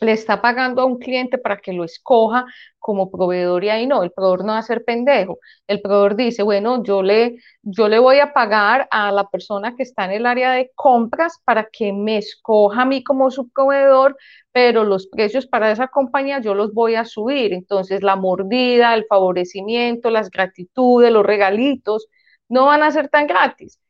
le 0.00 0.12
está 0.12 0.42
pagando 0.42 0.82
a 0.82 0.84
un 0.86 0.98
cliente 0.98 1.38
para 1.38 1.58
que 1.58 1.72
lo 1.72 1.84
escoja 1.84 2.44
como 2.78 3.10
proveedor 3.10 3.64
y 3.64 3.70
ahí 3.70 3.86
no, 3.86 4.02
el 4.02 4.12
proveedor 4.12 4.44
no 4.44 4.52
va 4.52 4.58
a 4.58 4.62
ser 4.62 4.84
pendejo. 4.84 5.38
El 5.66 5.80
proveedor 5.80 6.16
dice, 6.16 6.42
bueno, 6.42 6.82
yo 6.84 7.02
le, 7.02 7.38
yo 7.62 7.88
le 7.88 7.98
voy 7.98 8.18
a 8.20 8.32
pagar 8.32 8.86
a 8.90 9.10
la 9.12 9.28
persona 9.28 9.74
que 9.74 9.82
está 9.82 10.04
en 10.04 10.12
el 10.12 10.26
área 10.26 10.52
de 10.52 10.70
compras 10.74 11.40
para 11.44 11.68
que 11.70 11.92
me 11.92 12.18
escoja 12.18 12.82
a 12.82 12.84
mí 12.84 13.02
como 13.02 13.30
su 13.30 13.48
proveedor, 13.50 14.16
pero 14.52 14.84
los 14.84 15.06
precios 15.08 15.46
para 15.46 15.70
esa 15.72 15.88
compañía 15.88 16.40
yo 16.40 16.54
los 16.54 16.72
voy 16.74 16.94
a 16.94 17.04
subir. 17.04 17.52
Entonces 17.52 18.02
la 18.02 18.16
mordida, 18.16 18.94
el 18.94 19.06
favorecimiento, 19.08 20.10
las 20.10 20.30
gratitudes, 20.30 21.10
los 21.12 21.24
regalitos, 21.26 22.06
no 22.48 22.66
van 22.66 22.82
a 22.82 22.90
ser 22.90 23.08
tan 23.08 23.26
gratis. 23.26 23.80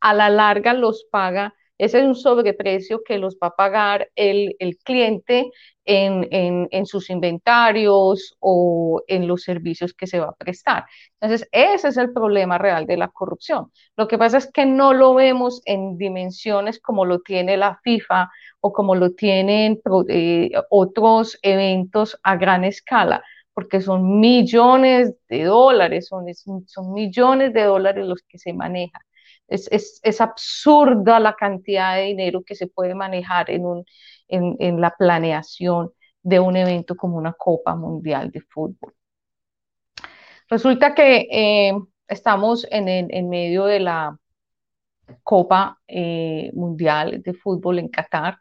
A 0.00 0.14
la 0.14 0.30
larga 0.30 0.72
los 0.74 1.04
paga 1.10 1.54
ese 1.80 2.00
es 2.00 2.04
un 2.04 2.14
sobreprecio 2.14 3.02
que 3.02 3.16
los 3.16 3.36
va 3.42 3.48
a 3.48 3.56
pagar 3.56 4.10
el, 4.14 4.54
cliente 4.84 5.50
en, 5.86 6.86
sus 6.86 7.08
inventarios 7.08 8.36
o 8.38 9.02
en 9.06 9.26
los 9.26 9.42
servicios 9.44 9.94
que 9.94 10.06
se 10.06 10.20
va 10.20 10.26
a 10.26 10.34
prestar. 10.34 10.84
Entonces, 11.18 11.48
ese 11.52 11.88
es 11.88 11.96
el 11.96 12.12
problema 12.12 12.58
real 12.58 12.84
de 12.84 12.98
la 12.98 13.08
corrupción. 13.08 13.72
Lo 13.96 14.08
que 14.08 14.18
pasa 14.18 14.36
es 14.36 14.52
que 14.52 14.66
no 14.66 14.92
lo 14.92 15.14
vemos 15.14 15.62
en 15.64 15.96
dimensiones 15.96 16.80
como 16.80 17.06
lo 17.06 17.20
tiene 17.20 17.56
la 17.56 17.80
FIFA 17.82 18.28
o 18.60 18.74
como 18.74 18.94
lo 18.94 19.12
tienen 19.12 19.80
eh, 20.10 20.50
otros 20.68 21.38
eventos 21.40 22.20
a 22.22 22.36
gran 22.36 22.64
escala 22.64 23.24
porque 23.54 23.80
son 23.80 24.20
millones 24.20 25.14
de 25.28 25.44
dólares, 25.44 26.08
son, 26.08 26.26
son 26.66 26.92
millones 26.92 27.52
de 27.52 27.64
dólares 27.64 28.06
los 28.06 28.22
que 28.22 28.38
se 28.38 28.52
manejan. 28.52 29.02
Es, 29.50 30.20
absurda 30.20 31.18
la 31.20 31.34
cantidad 31.34 31.96
de 31.96 32.04
dinero 32.04 32.42
que 32.44 32.54
se 32.54 32.68
puede 32.68 32.94
manejar 32.94 33.50
en, 33.50 33.66
un, 33.66 33.84
en, 34.28 34.80
la 34.80 34.94
planeación 34.96 35.92
de 36.22 36.40
un 36.40 36.56
evento 36.56 36.96
como 36.96 37.16
una 37.16 37.32
Copa 37.32 37.74
Mundial 37.74 38.30
de 38.30 38.40
Fútbol. 38.42 38.94
Resulta 40.48 40.94
que 40.94 41.28
eh, 41.30 41.72
estamos 42.08 42.66
en, 42.70 42.88
en, 42.88 43.28
medio 43.28 43.64
de 43.66 43.80
la 43.80 44.18
Copa 45.22 45.80
eh, 45.88 46.50
Mundial 46.54 47.22
de 47.22 47.34
Fútbol 47.34 47.78
en 47.80 47.88
Qatar 47.88 48.38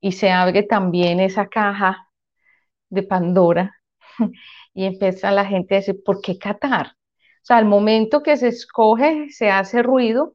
y 0.00 0.12
se 0.12 0.30
abre 0.30 0.62
también 0.62 1.20
esa 1.20 1.48
caja 1.48 2.08
de 2.90 3.02
Pandora 3.02 3.74
y 4.74 4.84
empieza 4.84 5.30
la 5.30 5.46
gente 5.46 5.74
a 5.74 5.78
decir, 5.78 6.02
¿por 6.04 6.20
qué 6.20 6.38
Qatar? 6.38 6.92
Sea, 7.44 7.58
al 7.58 7.66
momento 7.66 8.22
que 8.22 8.38
se 8.38 8.48
escoge, 8.48 9.28
se 9.30 9.50
hace 9.50 9.82
ruido, 9.82 10.34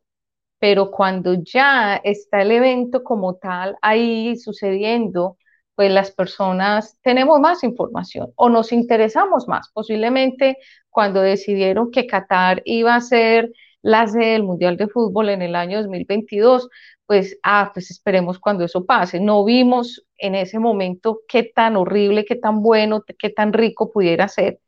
pero 0.59 0.91
cuando 0.91 1.33
ya 1.35 1.95
está 2.03 2.41
el 2.43 2.51
evento 2.51 3.03
como 3.03 3.35
tal 3.35 3.77
ahí 3.81 4.37
sucediendo, 4.37 5.37
pues 5.75 5.91
las 5.91 6.11
personas 6.11 6.99
tenemos 7.01 7.39
más 7.39 7.63
información 7.63 8.31
o 8.35 8.49
nos 8.49 8.71
interesamos 8.71 9.47
más. 9.47 9.71
Posiblemente 9.73 10.57
cuando 10.91 11.21
decidieron 11.21 11.91
que 11.91 12.05
Qatar 12.07 12.61
iba 12.65 12.93
a 12.95 13.01
ser 13.01 13.51
la 13.81 14.07
sede 14.07 14.33
del 14.33 14.43
Mundial 14.43 14.77
de 14.77 14.87
Fútbol 14.87 15.29
en 15.29 15.41
el 15.41 15.55
año 15.55 15.79
2022, 15.81 16.69
pues, 17.07 17.39
ah, 17.43 17.71
pues 17.73 17.89
esperemos 17.91 18.37
cuando 18.39 18.65
eso 18.65 18.85
pase. 18.85 19.19
No 19.19 19.43
vimos 19.45 20.05
en 20.17 20.35
ese 20.35 20.59
momento 20.59 21.21
qué 21.27 21.43
tan 21.43 21.75
horrible, 21.77 22.25
qué 22.25 22.35
tan 22.35 22.61
bueno, 22.61 23.03
qué 23.17 23.29
tan 23.31 23.53
rico 23.53 23.91
pudiera 23.91 24.27
ser. 24.27 24.59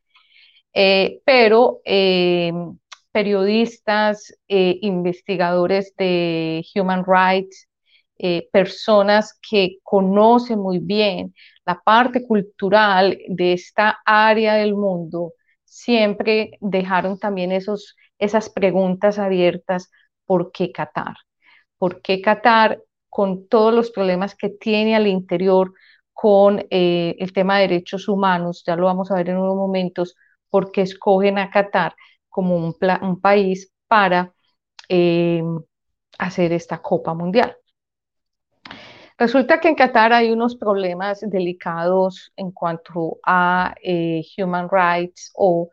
Eh, 0.74 1.22
pero 1.26 1.82
eh, 1.86 2.52
periodistas, 3.12 4.34
eh, 4.48 4.80
investigadores 4.82 5.94
de 5.98 6.66
human 6.76 7.04
rights, 7.06 7.68
personas 8.52 9.40
que 9.50 9.80
conocen 9.82 10.60
muy 10.60 10.78
bien 10.78 11.34
la 11.66 11.82
parte 11.84 12.24
cultural 12.24 13.18
de 13.28 13.54
esta 13.54 13.98
área 14.06 14.54
del 14.54 14.76
mundo, 14.76 15.34
siempre 15.64 16.52
dejaron 16.62 17.18
también 17.18 17.52
esos, 17.52 17.96
esas 18.20 18.48
preguntas 18.52 19.18
abiertas, 19.18 19.90
¿por 20.28 20.52
qué 20.52 20.72
Qatar? 20.72 21.16
¿Por 21.80 22.04
qué 22.04 22.22
Qatar 22.22 22.80
con 23.10 23.48
todos 23.48 23.74
los 23.74 23.90
problemas 23.90 24.36
que 24.36 24.50
tiene 24.50 24.96
al 24.96 25.08
interior 25.08 25.74
con 26.14 26.64
el 26.70 27.34
tema 27.34 27.56
de 27.58 27.70
derechos 27.70 28.08
humanos? 28.08 28.64
Ya 28.68 28.76
lo 28.76 28.86
vamos 28.86 29.10
a 29.10 29.16
ver 29.16 29.30
en 29.30 29.38
unos 29.38 29.56
momentos 29.56 30.16
porque 30.52 30.82
escogen 30.82 31.40
a 31.40 31.50
Qatar 31.50 31.96
como 32.30 32.56
un, 32.56 33.20
país 33.20 33.72
para 33.88 34.34
eh, 34.88 35.42
hacer 36.20 36.54
esta 36.54 36.82
Copa 36.82 37.14
Mundial. 37.16 37.58
Resulta 39.18 39.60
que 39.60 39.68
en 39.68 39.76
Qatar 39.76 40.14
hay 40.14 40.32
unos 40.32 40.56
problemas 40.56 41.22
delicados 41.22 42.32
en 42.36 42.52
cuanto 42.52 43.20
a 43.26 43.76
eh, 43.84 44.24
human 44.38 44.68
rights 44.70 45.32
o 45.36 45.70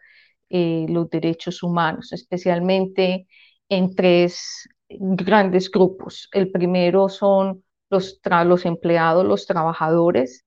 eh, 0.51 0.87
los 0.89 1.09
derechos 1.11 1.63
humanos, 1.63 2.13
especialmente 2.13 3.27
en 3.69 3.95
tres 3.95 4.69
grandes 4.89 5.71
grupos. 5.71 6.29
El 6.33 6.51
primero 6.51 7.09
son 7.09 7.65
los 7.91 8.21
empleados, 8.67 9.25
los 9.25 9.47
trabajadores, 9.47 10.45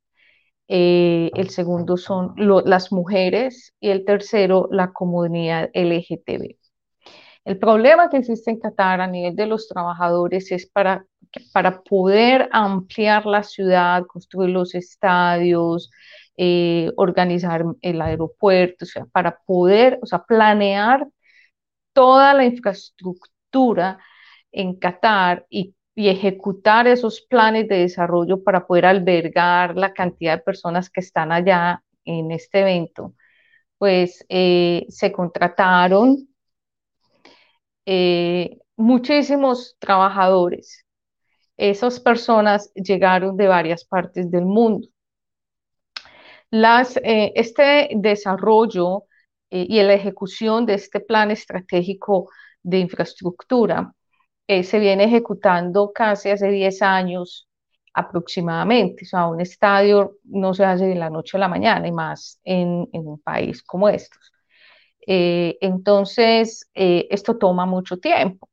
eh, 0.73 1.31
el 1.35 1.49
segundo 1.49 1.97
son 1.97 2.33
las 2.37 2.93
mujeres 2.93 3.73
y 3.81 3.89
el 3.89 4.05
tercero 4.05 4.69
la 4.71 4.93
comunidad 4.93 5.69
LGTB. 5.73 6.55
El 7.43 7.57
problema 7.59 8.09
que 8.09 8.17
existe 8.17 8.51
en 8.51 8.59
Qatar 8.59 9.01
a 9.01 9.07
nivel 9.07 9.35
de 9.35 9.47
los 9.47 9.67
trabajadores 9.67 10.49
es 10.53 10.67
para, 10.67 11.05
para 11.51 11.81
poder 11.83 12.47
ampliar 12.53 13.25
la 13.25 13.43
ciudad, 13.43 14.05
construir 14.07 14.51
los 14.51 14.73
estadios, 14.73 15.91
eh, 16.37 16.89
organizar 16.95 17.65
el 17.81 18.01
aeropuerto, 18.01 18.85
o 18.85 18.87
sea, 18.87 19.05
para 19.07 19.39
poder, 19.45 19.99
o 20.01 20.05
sea, 20.05 20.23
planear 20.23 21.05
toda 21.91 22.33
la 22.33 22.45
infraestructura 22.45 23.99
en 24.53 24.75
Qatar 24.79 25.45
y 25.49 25.75
y 26.01 26.09
ejecutar 26.09 26.87
esos 26.87 27.21
planes 27.21 27.67
de 27.67 27.77
desarrollo 27.77 28.43
para 28.43 28.65
poder 28.65 28.87
albergar 28.87 29.75
la 29.77 29.93
cantidad 29.93 30.37
de 30.37 30.43
personas 30.43 30.89
que 30.89 30.99
están 31.01 31.31
allá 31.31 31.83
en 32.05 32.31
este 32.31 32.61
evento, 32.61 33.13
pues 33.77 34.25
eh, 34.27 34.87
se 34.89 35.11
contrataron 35.11 36.27
eh, 37.85 38.57
muchísimos 38.75 39.77
trabajadores. 39.77 40.87
Esas 41.55 41.99
personas 41.99 42.71
llegaron 42.73 43.37
de 43.37 43.47
varias 43.47 43.85
partes 43.85 44.31
del 44.31 44.45
mundo. 44.45 44.87
Las, 46.49 46.97
eh, 46.97 47.31
este 47.35 47.91
desarrollo 47.95 49.03
y 49.51 49.79
la 49.83 49.93
ejecución 49.93 50.65
de 50.65 50.75
este 50.75 50.99
plan 50.99 51.29
estratégico 51.29 52.31
de 52.63 52.79
infraestructura 52.79 53.93
eh, 54.59 54.63
se 54.63 54.79
viene 54.79 55.05
ejecutando 55.05 55.91
casi 55.93 56.29
hace 56.29 56.49
10 56.49 56.81
años 56.81 57.47
aproximadamente. 57.93 59.05
O 59.05 59.07
sea, 59.07 59.27
un 59.27 59.41
estadio 59.41 60.17
no 60.23 60.53
se 60.53 60.65
hace 60.65 60.85
de 60.85 60.95
la 60.95 61.09
noche 61.09 61.37
a 61.37 61.39
la 61.39 61.47
mañana 61.47 61.87
y 61.87 61.91
más 61.91 62.39
en, 62.43 62.87
un 62.91 63.19
país 63.21 63.63
como 63.63 63.89
estos. 63.89 64.31
entonces, 65.07 66.69
esto 66.73 67.37
toma 67.37 67.65
mucho 67.65 67.97
tiempo 67.97 68.49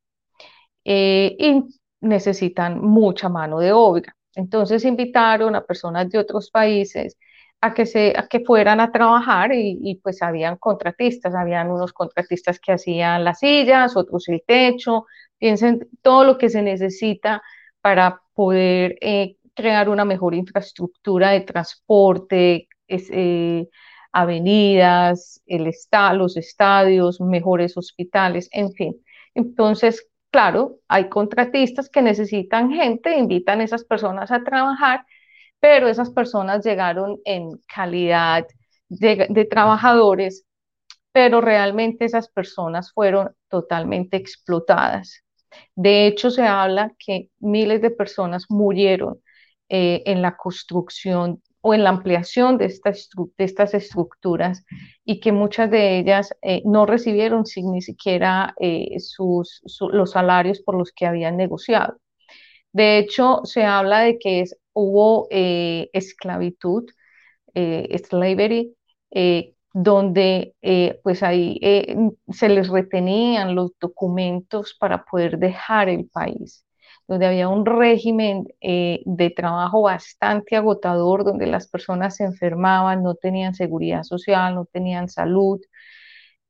y 0.85 1.64
necesitan 2.00 2.81
mucha 2.81 3.28
mano 3.28 3.59
de 3.61 3.73
obra. 3.73 4.17
Entonces 4.35 4.85
invitaron 4.85 5.55
a 5.57 5.64
personas 5.64 6.09
de 6.11 6.19
otros 6.19 6.50
países 6.50 7.17
a 7.61 7.75
que, 7.75 7.87
se, 7.87 8.14
a 8.17 8.28
que 8.28 8.40
fueran 8.40 8.81
a 8.81 8.93
trabajar 8.93 9.50
y, 9.52 10.00
pues 10.02 10.23
habían 10.23 10.57
contratistas, 10.57 11.35
habían 11.35 11.71
unos 11.71 11.93
contratistas 11.93 12.61
que 12.61 12.73
hacían 12.73 13.25
las 13.25 13.40
sillas, 13.40 13.97
otros 13.97 14.28
el 14.28 14.43
techo, 14.47 15.07
piensen 15.38 15.88
todo 16.02 16.25
lo 16.25 16.38
que 16.38 16.50
se 16.50 16.62
necesita 16.62 17.42
para 17.80 18.21
poder 18.35 18.97
eh, 19.00 19.37
crear 19.54 19.88
una 19.88 20.04
mejor 20.04 20.35
infraestructura 20.35 21.30
de 21.30 21.40
transporte, 21.42 22.68
eh, 22.88 23.68
avenidas, 24.12 25.42
el 25.47 25.71
los 26.14 26.37
estadios, 26.37 27.21
mejores 27.21 27.76
hospitales, 27.76 28.49
en 28.52 28.73
fin. 28.73 28.97
Entonces, 29.35 30.09
claro, 30.30 30.78
hay 30.88 31.09
contratistas 31.09 31.88
que 31.88 32.02
necesitan 32.02 32.71
gente, 32.73 33.16
invitan 33.16 33.61
a 33.61 33.64
esas 33.64 33.85
personas 33.85 34.30
a 34.30 34.42
trabajar 34.42 35.04
pero 35.61 35.88
esas 35.88 36.11
personas 36.11 36.64
llegaron 36.64 37.21
en 37.25 37.50
calidad 37.73 38.47
de, 38.88 39.47
trabajadores, 39.50 40.45
pero 41.12 41.40
realmente 41.40 42.04
esas 42.04 42.28
personas 42.28 42.92
fueron 42.92 43.35
totalmente 43.49 44.16
explotadas. 44.16 45.25
De 45.75 46.07
hecho, 46.07 46.31
se 46.31 46.43
habla 46.43 46.93
que 46.99 47.31
miles 47.40 47.83
de 47.83 47.90
personas 47.90 48.47
murieron 48.49 49.21
eh, 49.69 50.02
en 50.07 50.23
la 50.23 50.37
construcción 50.37 51.43
o 51.61 51.75
en 51.75 51.85
la 51.85 51.90
ampliación 51.90 52.59
de 52.59 52.67
estas, 52.67 53.75
estructuras 53.75 54.64
y 55.05 55.21
que 55.21 55.33
muchas 55.33 55.71
de 55.71 55.99
ellas 55.99 56.35
eh, 56.43 56.62
no 56.64 56.87
recibieron 56.87 57.45
ni 57.57 57.83
siquiera 57.83 58.55
eh, 58.61 58.99
sus, 59.00 59.62
los 59.93 60.12
salarios 60.12 60.61
por 60.61 60.76
los 60.76 60.93
que 60.93 61.07
habían 61.07 61.37
negociado. 61.37 61.99
De 62.73 62.99
hecho, 62.99 63.40
se 63.45 63.64
habla 63.64 64.00
de 64.00 64.19
que 64.19 64.45
hubo 64.73 65.26
esclavitud, 65.31 66.87
slavery, 67.55 68.75
donde 69.72 70.54
pues 71.02 71.23
ahí 71.23 71.60
se 72.30 72.49
les 72.49 72.69
retenían 72.69 73.54
los 73.54 73.73
documentos 73.80 74.76
para 74.78 75.04
poder 75.04 75.38
dejar 75.38 75.88
el 75.88 76.06
país, 76.06 76.64
donde 77.06 77.26
había 77.26 77.49
un 77.49 77.66
régimen 77.66 78.47
de 78.60 79.32
trabajo 79.36 79.82
bastante 79.82 80.56
agotador, 80.56 81.25
donde 81.25 81.47
las 81.47 81.69
personas 81.69 82.16
se 82.16 82.25
enfermaban, 82.25 83.02
no 83.02 83.14
tenían 83.14 83.54
seguridad 83.54 84.02
social, 84.02 84.54
no 84.54 84.64
tenían 84.66 85.08
salud, 85.08 85.60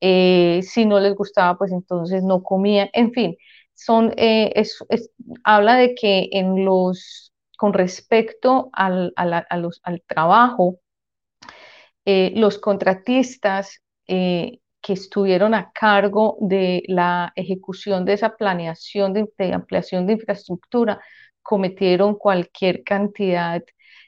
si 0.01 0.87
no 0.87 1.01
les 1.01 1.14
gustaba, 1.14 1.59
pues 1.59 1.73
entonces 1.73 2.23
no 2.23 2.43
comían, 2.43 2.88
en 2.93 3.12
fin, 3.12 3.37
son, 3.75 4.14
habla 5.45 5.77
de 5.77 5.95
que 5.95 6.29
en 6.33 6.64
los 6.64 7.29
con 7.59 7.73
respecto 7.73 8.71
al, 8.73 9.12
trabajo, 10.07 10.79
eh, 12.11 12.33
los 12.35 12.59
contratistas 12.59 13.83
eh, 14.07 14.61
que 14.81 14.94
estuvieron 14.94 15.53
a 15.53 15.73
cargo 15.73 16.38
de 16.40 16.83
la 16.88 17.35
ejecución 17.37 18.07
de 18.07 18.14
esa 18.14 18.35
planeación 18.35 19.12
de, 19.12 19.29
ampliación 19.53 20.07
de 20.07 20.14
infraestructura 20.14 21.01
cometieron 21.42 22.14
cualquier 22.14 22.83
cantidad 22.83 23.62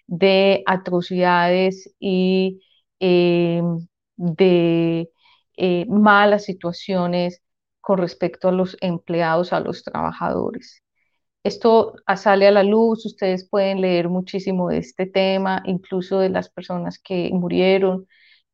de 0.07 0.63
atrocidades 0.67 1.95
y 2.01 2.63
eh, 3.01 3.61
de 4.17 5.11
malas 5.89 6.45
situaciones 6.45 7.43
con 7.83 7.99
respecto 7.99 8.49
a 8.49 8.53
los 8.53 8.79
empleados, 8.81 9.53
a 9.53 9.61
los 9.61 9.85
trabajadores. 9.85 10.83
Esto 11.43 11.95
sale 12.17 12.47
a 12.47 12.51
la 12.51 12.63
luz, 12.63 13.07
ustedes 13.07 13.49
pueden 13.49 13.81
leer 13.81 14.09
muchísimo 14.11 14.69
de 14.69 14.79
este 14.79 15.07
tema, 15.07 15.63
incluso 15.65 16.19
de 16.19 16.29
las 16.29 16.51
personas 16.51 16.99
que 16.99 17.31
murieron 17.33 18.07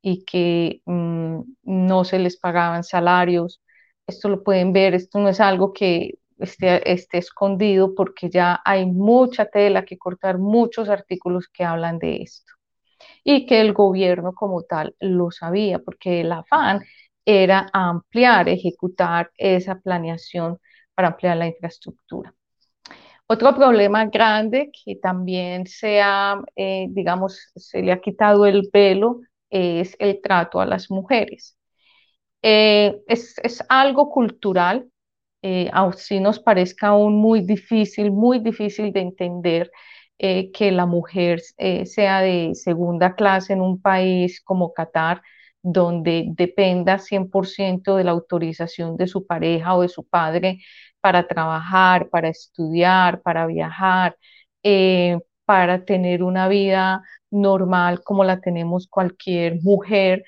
y 0.02 0.24
que 0.24 0.82
mm, 0.86 1.40
no 1.64 2.04
se 2.04 2.18
les 2.20 2.36
pagaban 2.38 2.84
salarios. 2.84 3.60
Esto 4.06 4.28
lo 4.28 4.44
pueden 4.44 4.72
ver, 4.72 4.94
esto 4.94 5.18
no 5.18 5.28
es 5.28 5.40
algo 5.40 5.72
que 5.72 6.18
esté, 6.38 6.92
esté 6.92 7.18
escondido 7.18 7.94
porque 7.94 8.30
ya 8.30 8.60
hay 8.64 8.86
mucha 8.86 9.46
tela 9.46 9.84
que 9.84 9.98
cortar, 9.98 10.38
muchos 10.38 10.88
artículos 10.88 11.48
que 11.48 11.64
hablan 11.64 11.98
de 11.98 12.22
esto. 12.22 12.52
Y 13.24 13.46
que 13.46 13.60
el 13.60 13.72
gobierno 13.74 14.34
como 14.34 14.62
tal 14.64 14.96
lo 15.00 15.30
sabía, 15.30 15.80
porque 15.80 16.22
el 16.22 16.32
afán 16.32 16.82
era 17.26 17.68
ampliar, 17.72 18.48
ejecutar 18.48 19.32
esa 19.38 19.80
planeación 19.80 20.58
para 20.94 21.08
ampliar 21.08 21.36
la 21.38 21.48
infraestructura. 21.48 22.34
Otro 23.28 23.54
problema 23.56 24.04
grande 24.06 24.70
que 24.84 24.96
también 24.96 25.66
se 25.66 26.00
ha, 26.00 26.40
eh, 26.54 26.86
digamos, 26.90 27.50
se 27.56 27.82
le 27.82 27.90
ha 27.92 28.00
quitado 28.00 28.46
el 28.46 28.68
velo 28.72 29.20
es 29.50 29.96
el 29.98 30.20
trato 30.22 30.60
a 30.60 30.66
las 30.66 30.90
mujeres. 30.90 31.58
Eh, 32.42 32.96
es, 33.08 33.64
algo 33.68 34.10
cultural, 34.10 34.88
eh, 35.42 35.70
si 35.96 36.20
nos 36.20 36.38
parezca 36.40 36.88
aún 36.88 37.16
muy 37.16 37.40
difícil, 37.40 38.12
muy 38.12 38.38
difícil 38.40 38.92
de 38.92 39.00
entender 39.00 39.70
que 40.18 40.72
la 40.72 40.86
mujer 40.86 41.40
sea 41.84 42.20
de 42.22 42.52
segunda 42.54 43.14
clase 43.14 43.52
en 43.52 43.60
un 43.60 43.82
país 43.82 44.40
como 44.42 44.72
Qatar, 44.72 45.20
donde 45.62 46.24
dependa 46.28 46.98
100% 46.98 47.96
de 47.96 48.04
la 48.04 48.12
autorización 48.12 48.96
de 48.96 49.08
su 49.08 49.26
pareja 49.26 49.74
o 49.74 49.82
de 49.82 49.88
su 49.88 50.04
padre 50.08 50.60
para 51.00 51.26
trabajar, 51.26 52.08
para 52.08 52.28
estudiar, 52.28 53.22
para 53.22 53.46
viajar, 53.46 54.16
eh, 54.62 55.18
para 55.44 55.84
tener 55.84 56.22
una 56.22 56.48
vida 56.48 57.02
normal 57.30 58.02
como 58.02 58.24
la 58.24 58.40
tenemos 58.40 58.88
cualquier 58.88 59.62
mujer 59.62 60.24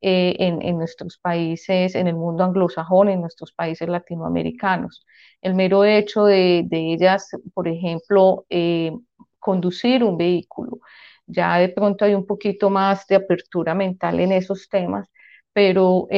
eh, 0.00 0.36
en, 0.38 0.78
nuestros 0.78 1.18
países, 1.18 1.94
en 1.94 2.08
el 2.08 2.14
mundo 2.16 2.44
anglosajón, 2.44 3.08
en 3.10 3.20
nuestros 3.20 3.52
países 3.52 3.88
latinoamericanos. 3.88 5.06
El 5.42 5.54
mero 5.54 5.84
hecho 5.84 6.24
de, 6.24 6.66
ellas, 6.70 7.30
por 7.54 7.68
ejemplo, 7.68 8.46
eh, 8.50 8.92
conducir 9.38 10.02
un 10.04 10.16
vehículo, 10.16 10.78
ya 11.26 11.58
de 11.58 11.68
pronto 11.68 12.04
hay 12.04 12.14
un 12.14 12.26
poquito 12.26 12.70
más 12.70 13.06
de 13.06 13.16
apertura 13.16 13.74
mental 13.74 14.20
en 14.20 14.32
esos 14.32 14.68
temas, 14.68 15.08
pero 15.52 16.08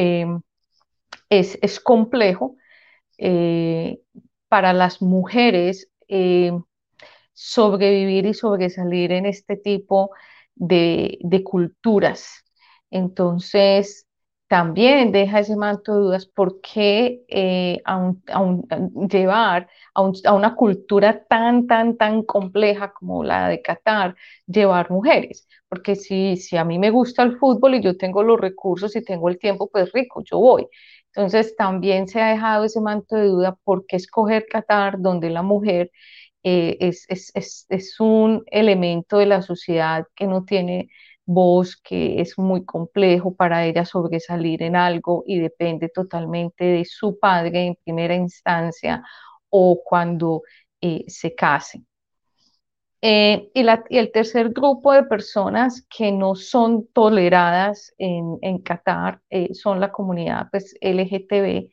es, 1.29 1.59
es 1.61 1.79
complejo 1.79 2.55
eh, 3.17 3.99
para 4.47 4.73
las 4.73 5.01
mujeres 5.01 5.89
eh, 6.07 6.51
sobrevivir 7.33 8.25
y 8.25 8.33
sobresalir 8.33 9.11
en 9.11 9.25
este 9.25 9.57
tipo 9.57 10.11
de, 10.55 11.19
culturas. 11.43 12.43
Entonces, 12.91 14.07
también 14.47 15.11
deja 15.11 15.39
ese 15.39 15.55
manto 15.55 15.93
de 15.93 15.99
dudas 15.99 16.25
por 16.27 16.61
qué 16.61 17.23
eh, 17.27 17.81
llevar 19.09 19.67
a, 19.93 20.33
una 20.33 20.55
cultura 20.55 21.25
tan, 21.25 21.67
tan, 21.67 21.97
tan 21.97 22.23
compleja 22.23 22.93
como 22.93 23.23
la 23.23 23.49
de 23.49 23.61
Qatar, 23.61 24.15
llevar 24.47 24.91
mujeres. 24.91 25.47
Porque 25.67 25.95
si, 25.95 26.37
si 26.37 26.57
a 26.57 26.63
mí 26.63 26.79
me 26.79 26.91
gusta 26.91 27.23
el 27.23 27.37
fútbol 27.37 27.75
y 27.75 27.81
yo 27.81 27.97
tengo 27.97 28.23
los 28.23 28.39
recursos 28.39 28.95
y 28.95 29.03
tengo 29.03 29.29
el 29.29 29.39
tiempo, 29.39 29.67
pues 29.69 29.91
rico, 29.91 30.21
yo 30.23 30.39
voy. 30.39 30.67
Entonces 31.15 31.55
también 31.55 32.07
se 32.07 32.21
ha 32.21 32.29
dejado 32.29 32.65
ese 32.65 32.81
manto 32.81 33.15
de 33.15 33.27
duda 33.27 33.57
por 33.63 33.85
qué 33.87 33.95
escoger 33.97 34.45
Qatar, 34.47 34.99
donde 34.99 35.29
la 35.29 35.43
mujer 35.43 35.91
eh, 36.43 36.77
es, 36.79 37.05
es, 37.69 37.99
un 37.99 38.43
elemento 38.47 39.17
de 39.17 39.25
la 39.25 39.41
sociedad 39.41 40.05
que 40.15 40.27
no 40.27 40.45
tiene 40.45 40.89
voz, 41.25 41.77
que 41.77 42.21
es 42.21 42.37
muy 42.37 42.65
complejo 42.65 43.35
para 43.35 43.65
ella 43.65 43.85
sobresalir 43.85 44.61
en 44.63 44.75
algo 44.75 45.23
y 45.25 45.39
depende 45.39 45.89
totalmente 45.89 46.65
de 46.65 46.85
su 46.85 47.17
padre 47.19 47.65
en 47.67 47.75
primera 47.83 48.15
instancia 48.15 49.03
o 49.49 49.81
cuando 49.83 50.43
eh, 50.81 51.05
se 51.07 51.33
case. 51.35 51.83
Eh, 53.07 53.51
y, 53.53 53.67
el 53.99 54.11
tercer 54.11 54.49
grupo 54.49 54.91
de 54.91 55.03
personas 55.03 55.85
que 55.95 56.11
no 56.11 56.33
son 56.33 56.87
toleradas 56.87 57.93
en, 57.99 58.57
Qatar 58.63 59.21
eh, 59.29 59.53
son 59.53 59.79
la 59.79 59.91
comunidad 59.91 60.47
pues, 60.49 60.75
LGTB 60.81 61.69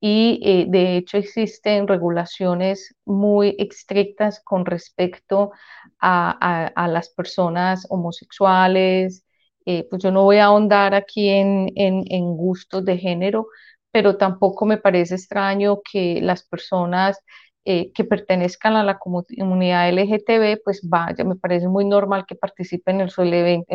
y 0.00 0.40
eh, 0.42 0.66
de 0.68 0.96
hecho 0.96 1.18
existen 1.18 1.86
regulaciones 1.86 2.96
muy 3.04 3.54
estrictas 3.58 4.40
con 4.42 4.66
respecto 4.66 5.52
a, 6.00 6.72
las 6.88 7.08
personas 7.10 7.86
homosexuales. 7.90 9.24
Pues 9.64 10.02
yo 10.02 10.10
no 10.10 10.24
voy 10.24 10.38
a 10.38 10.46
ahondar 10.46 10.94
aquí 10.94 11.28
en, 11.28 12.36
gustos 12.36 12.84
de 12.84 12.98
género, 12.98 13.46
pero 13.92 14.16
tampoco 14.16 14.66
me 14.66 14.78
parece 14.78 15.14
extraño 15.14 15.80
que 15.82 16.20
las 16.20 16.42
personas 16.44 17.20
eh, 17.64 17.92
que 17.92 18.04
pertenezcan 18.04 18.76
a 18.76 18.84
la 18.84 18.98
comunidad 18.98 19.88
LGTB, 19.88 20.62
pues 20.64 20.80
vaya, 20.88 21.24
me 21.24 21.36
parece 21.36 21.68
muy 21.68 21.84
normal 21.84 22.24
que 22.26 22.34
participen 22.34 23.00
en 23.00 23.06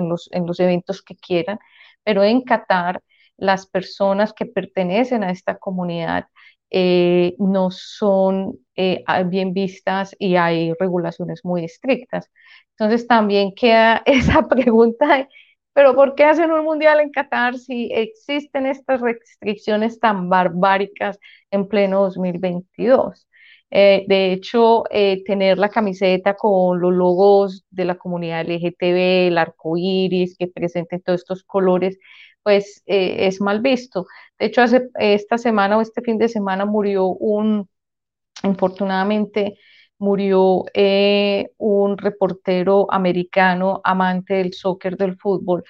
los, 0.09 0.29
en 0.31 0.45
los 0.45 0.59
eventos 0.59 1.01
que 1.01 1.15
quieran, 1.15 1.59
pero 2.03 2.23
en 2.23 2.41
Qatar 2.41 3.01
las 3.37 3.65
personas 3.67 4.33
que 4.33 4.45
pertenecen 4.45 5.23
a 5.23 5.31
esta 5.31 5.57
comunidad 5.57 6.25
eh, 6.71 7.35
no 7.39 7.71
son 7.71 8.59
eh, 8.75 9.03
bien 9.25 9.53
vistas 9.53 10.15
y 10.19 10.35
hay 10.35 10.73
regulaciones 10.79 11.43
muy 11.43 11.65
estrictas. 11.65 12.29
Entonces 12.77 13.07
también 13.07 13.53
queda 13.55 14.03
esa 14.05 14.47
pregunta, 14.47 15.27
pero 15.73 15.95
¿por 15.95 16.15
qué 16.15 16.25
hacen 16.25 16.51
un 16.51 16.63
mundial 16.63 16.99
en 16.99 17.11
Qatar 17.11 17.57
si 17.57 17.89
existen 17.91 18.65
estas 18.65 19.01
restricciones 19.01 19.99
tan 19.99 20.29
barbáricas 20.29 21.19
en 21.51 21.67
pleno 21.67 22.01
2022? 22.01 23.28
Eh, 23.71 24.05
de 24.07 24.33
hecho, 24.33 24.83
tener 25.25 25.57
la 25.59 25.69
camiseta 25.69 26.35
con 26.35 26.79
los 26.81 26.93
logos 26.93 27.65
de 27.69 27.85
la 27.85 27.95
comunidad 27.97 28.41
LGTB, 28.41 29.27
el 29.27 29.37
arco 29.37 29.77
iris, 29.77 30.35
que 30.37 30.47
presenten 30.47 31.01
todos 31.01 31.21
estos 31.21 31.43
colores, 31.43 31.99
pues 32.43 32.83
eh, 32.85 33.27
es 33.27 33.41
mal 33.41 33.61
visto. 33.61 34.07
De 34.39 34.47
hecho, 34.47 34.61
hace, 34.61 34.89
esta 34.95 35.37
semana 35.37 35.77
o 35.77 35.81
este 35.81 36.01
fin 36.01 36.17
de 36.17 36.29
semana 36.29 36.65
murió 36.65 37.07
un, 37.07 37.69
infortunadamente, 38.43 39.57
murió 39.99 40.65
eh, 40.73 41.51
un 41.57 41.97
reportero 41.97 42.87
americano 42.91 43.81
amante 43.83 44.35
del 44.35 44.53
soccer, 44.53 44.97
del 44.97 45.17
fútbol. 45.17 45.63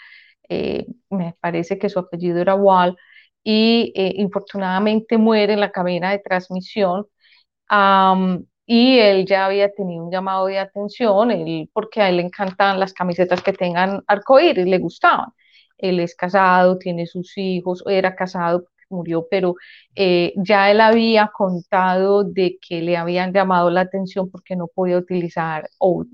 Eh, 0.50 0.88
me 1.10 1.36
parece 1.42 1.78
que 1.80 1.90
su 1.90 2.00
apellido 2.00 2.40
era 2.40 2.56
Wall, 2.56 2.96
y 3.44 3.94
infortunadamente 4.22 5.18
muere 5.18 5.54
en 5.54 5.62
la 5.62 5.72
cabina 5.72 6.12
de 6.12 6.20
transmisión. 6.20 7.08
Y 8.66 9.00
él 9.00 9.26
ya 9.26 9.46
había 9.46 9.72
tenido 9.72 10.04
un 10.04 10.12
llamado 10.12 10.48
de 10.48 10.60
atención, 10.60 11.30
porque 11.74 12.02
a 12.02 12.10
él 12.10 12.18
le 12.18 12.24
encantan 12.24 12.80
las 12.80 12.94
camisetas 12.94 13.42
que 13.42 13.54
tengan 13.54 14.04
arcoíris, 14.08 14.66
le 14.66 14.78
gustaban 14.80 15.30
él 15.80 16.00
es 16.00 16.16
casado, 16.16 16.78
tiene 16.78 17.08
sus 17.08 17.38
hijos, 17.38 17.84
era 17.88 18.16
casado, 18.16 18.66
murió, 18.90 19.28
pero 19.30 19.56
eh, 19.96 20.34
ya 20.36 20.72
él 20.72 20.82
había 20.82 21.32
contado 21.36 22.24
de 22.24 22.58
que 22.62 22.82
le 22.82 22.98
habían 22.98 23.34
llamado 23.34 23.70
la 23.70 23.82
atención 23.82 24.30
porque 24.30 24.56
no 24.56 24.68
podía 24.68 24.98
utilizar 24.98 25.70
o 25.80 26.06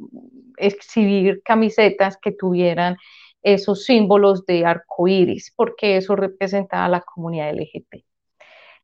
exhibir 0.58 1.42
camisetas 1.44 2.18
que 2.18 2.32
tuvieran 2.32 2.98
esos 3.42 3.86
símbolos 3.86 4.46
de 4.46 4.66
arco 4.66 5.08
iris, 5.08 5.54
porque 5.56 5.98
eso 5.98 6.16
representaba 6.16 6.86
a 6.86 6.90
la 6.90 7.02
comunidad 7.02 7.50
LGT. 7.52 8.04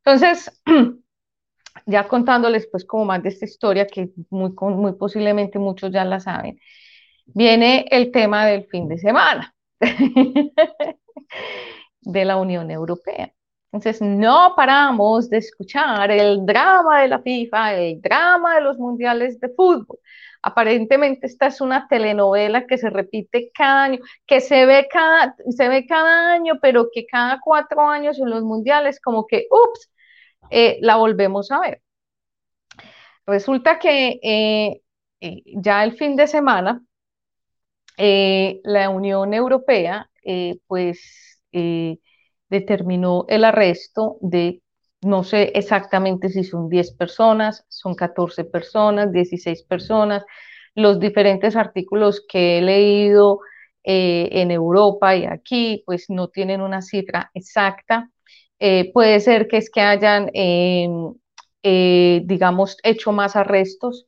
Entonces, 0.03 0.61
ya 1.85 2.07
contándoles 2.07 2.67
pues 2.71 2.85
como 2.85 3.05
más 3.05 3.23
de 3.23 3.29
esta 3.29 3.45
historia 3.45 3.87
que 3.87 4.09
muy, 4.29 4.51
muy 4.59 4.93
posiblemente 4.93 5.59
muchos 5.59 5.91
ya 5.91 6.05
la 6.05 6.19
saben, 6.19 6.59
viene 7.25 7.85
el 7.89 8.11
tema 8.11 8.45
del 8.45 8.65
fin 8.65 8.87
de 8.87 8.97
semana. 8.97 9.53
de 12.01 12.25
la 12.25 12.37
Unión 12.37 12.71
Europea. 12.71 13.31
Entonces, 13.71 14.01
no 14.01 14.53
paramos 14.55 15.29
de 15.29 15.37
escuchar 15.37 16.11
el 16.11 16.45
drama 16.45 17.01
de 17.01 17.07
la 17.07 17.19
FIFA, 17.21 17.75
el 17.75 18.01
drama 18.01 18.55
de 18.55 18.61
los 18.61 18.77
mundiales 18.77 19.39
de 19.39 19.49
fútbol. 19.49 19.97
Aparentemente 20.41 21.27
esta 21.27 21.47
es 21.47 21.61
una 21.61 21.87
telenovela 21.87 22.65
que 22.65 22.77
se 22.77 22.89
repite 22.89 23.51
cada 23.53 23.83
año, 23.83 23.99
que 24.25 24.41
se 24.41 24.65
ve 24.65 24.87
cada, 24.91 25.35
se 25.49 25.69
ve 25.69 25.85
cada 25.85 26.33
año, 26.33 26.55
pero 26.61 26.89
que 26.91 27.05
cada 27.05 27.39
cuatro 27.41 27.81
años 27.87 28.19
en 28.19 28.29
los 28.29 28.43
mundiales 28.43 28.99
como 28.99 29.25
que, 29.25 29.45
ups, 29.51 29.90
eh, 30.49 30.77
la 30.81 30.97
volvemos 30.97 31.51
a 31.51 31.59
ver. 31.59 31.81
Resulta 33.25 33.79
que 33.79 34.19
eh, 34.23 34.81
eh, 35.21 35.43
ya 35.55 35.83
el 35.83 35.93
fin 35.93 36.15
de 36.15 36.27
semana 36.27 36.81
la 37.97 38.89
Unión 38.89 39.31
Europea 39.35 40.09
pues 40.65 41.39
determinó 42.49 43.25
el 43.27 43.43
arresto 43.43 44.17
de, 44.21 44.63
no 45.01 45.23
sé 45.23 45.51
exactamente 45.53 46.29
si 46.29 46.43
son 46.43 46.67
10 46.67 46.93
personas, 46.95 47.63
son 47.69 47.93
14 47.93 48.45
personas, 48.45 49.11
16 49.11 49.61
personas, 49.63 50.23
los 50.73 50.99
diferentes 50.99 51.55
artículos 51.55 52.25
que 52.27 52.57
he 52.57 52.61
leído 52.63 53.41
en 53.83 54.49
Europa 54.49 55.15
y 55.15 55.25
aquí 55.25 55.83
pues 55.85 56.09
no 56.09 56.29
tienen 56.29 56.61
una 56.61 56.81
cifra 56.81 57.29
exacta. 57.35 58.09
Puede 58.93 59.19
ser 59.19 59.47
que 59.47 59.57
es 59.57 59.69
que 59.71 59.81
hayan, 59.81 60.29
em, 60.33 61.13
digamos, 61.63 62.77
hecho 62.83 63.11
más 63.11 63.35
arrestos 63.35 64.05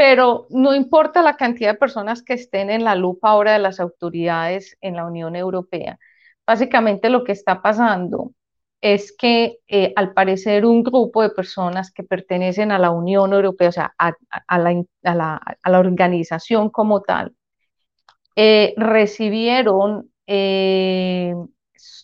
pero 0.00 0.46
no 0.48 0.74
importa 0.74 1.20
la 1.20 1.36
cantidad 1.36 1.72
de 1.72 1.78
personas 1.78 2.22
que 2.22 2.32
estén 2.32 2.70
en 2.70 2.84
la 2.84 2.94
lupa 2.94 3.28
ahora 3.28 3.52
de 3.52 3.58
las 3.58 3.80
autoridades 3.80 4.78
en 4.80 4.96
la 4.96 5.04
Unión 5.04 5.36
Europea. 5.36 5.98
Básicamente 6.46 7.10
lo 7.10 7.22
que 7.22 7.32
está 7.32 7.60
pasando 7.60 8.32
es 8.80 9.14
que 9.14 9.58
eh, 9.68 9.92
al 9.96 10.14
parecer 10.14 10.64
un 10.64 10.82
grupo 10.82 11.22
de 11.22 11.28
personas 11.28 11.92
que 11.92 12.02
pertenecen 12.02 12.72
a 12.72 12.78
la 12.78 12.90
Unión 12.92 13.34
Europea, 13.34 13.68
o 13.68 13.72
sea, 13.72 13.94
a, 13.98 14.14
la, 15.02 15.78
organización 15.78 16.70
como 16.70 17.02
tal, 17.02 17.34
eh, 18.36 18.72
recibieron 18.78 20.10
eh, 20.26 21.34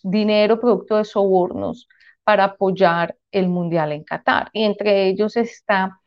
dinero 0.03 0.59
producto 0.59 0.97
de 0.97 1.05
sobornos 1.05 1.87
para 2.23 2.45
apoyar 2.45 3.15
el 3.31 3.47
Mundial 3.49 3.91
en 3.93 4.03
Qatar. 4.03 4.49
Y 4.53 4.63
entre 4.63 5.07
ellos 5.07 5.37
está 5.37 5.99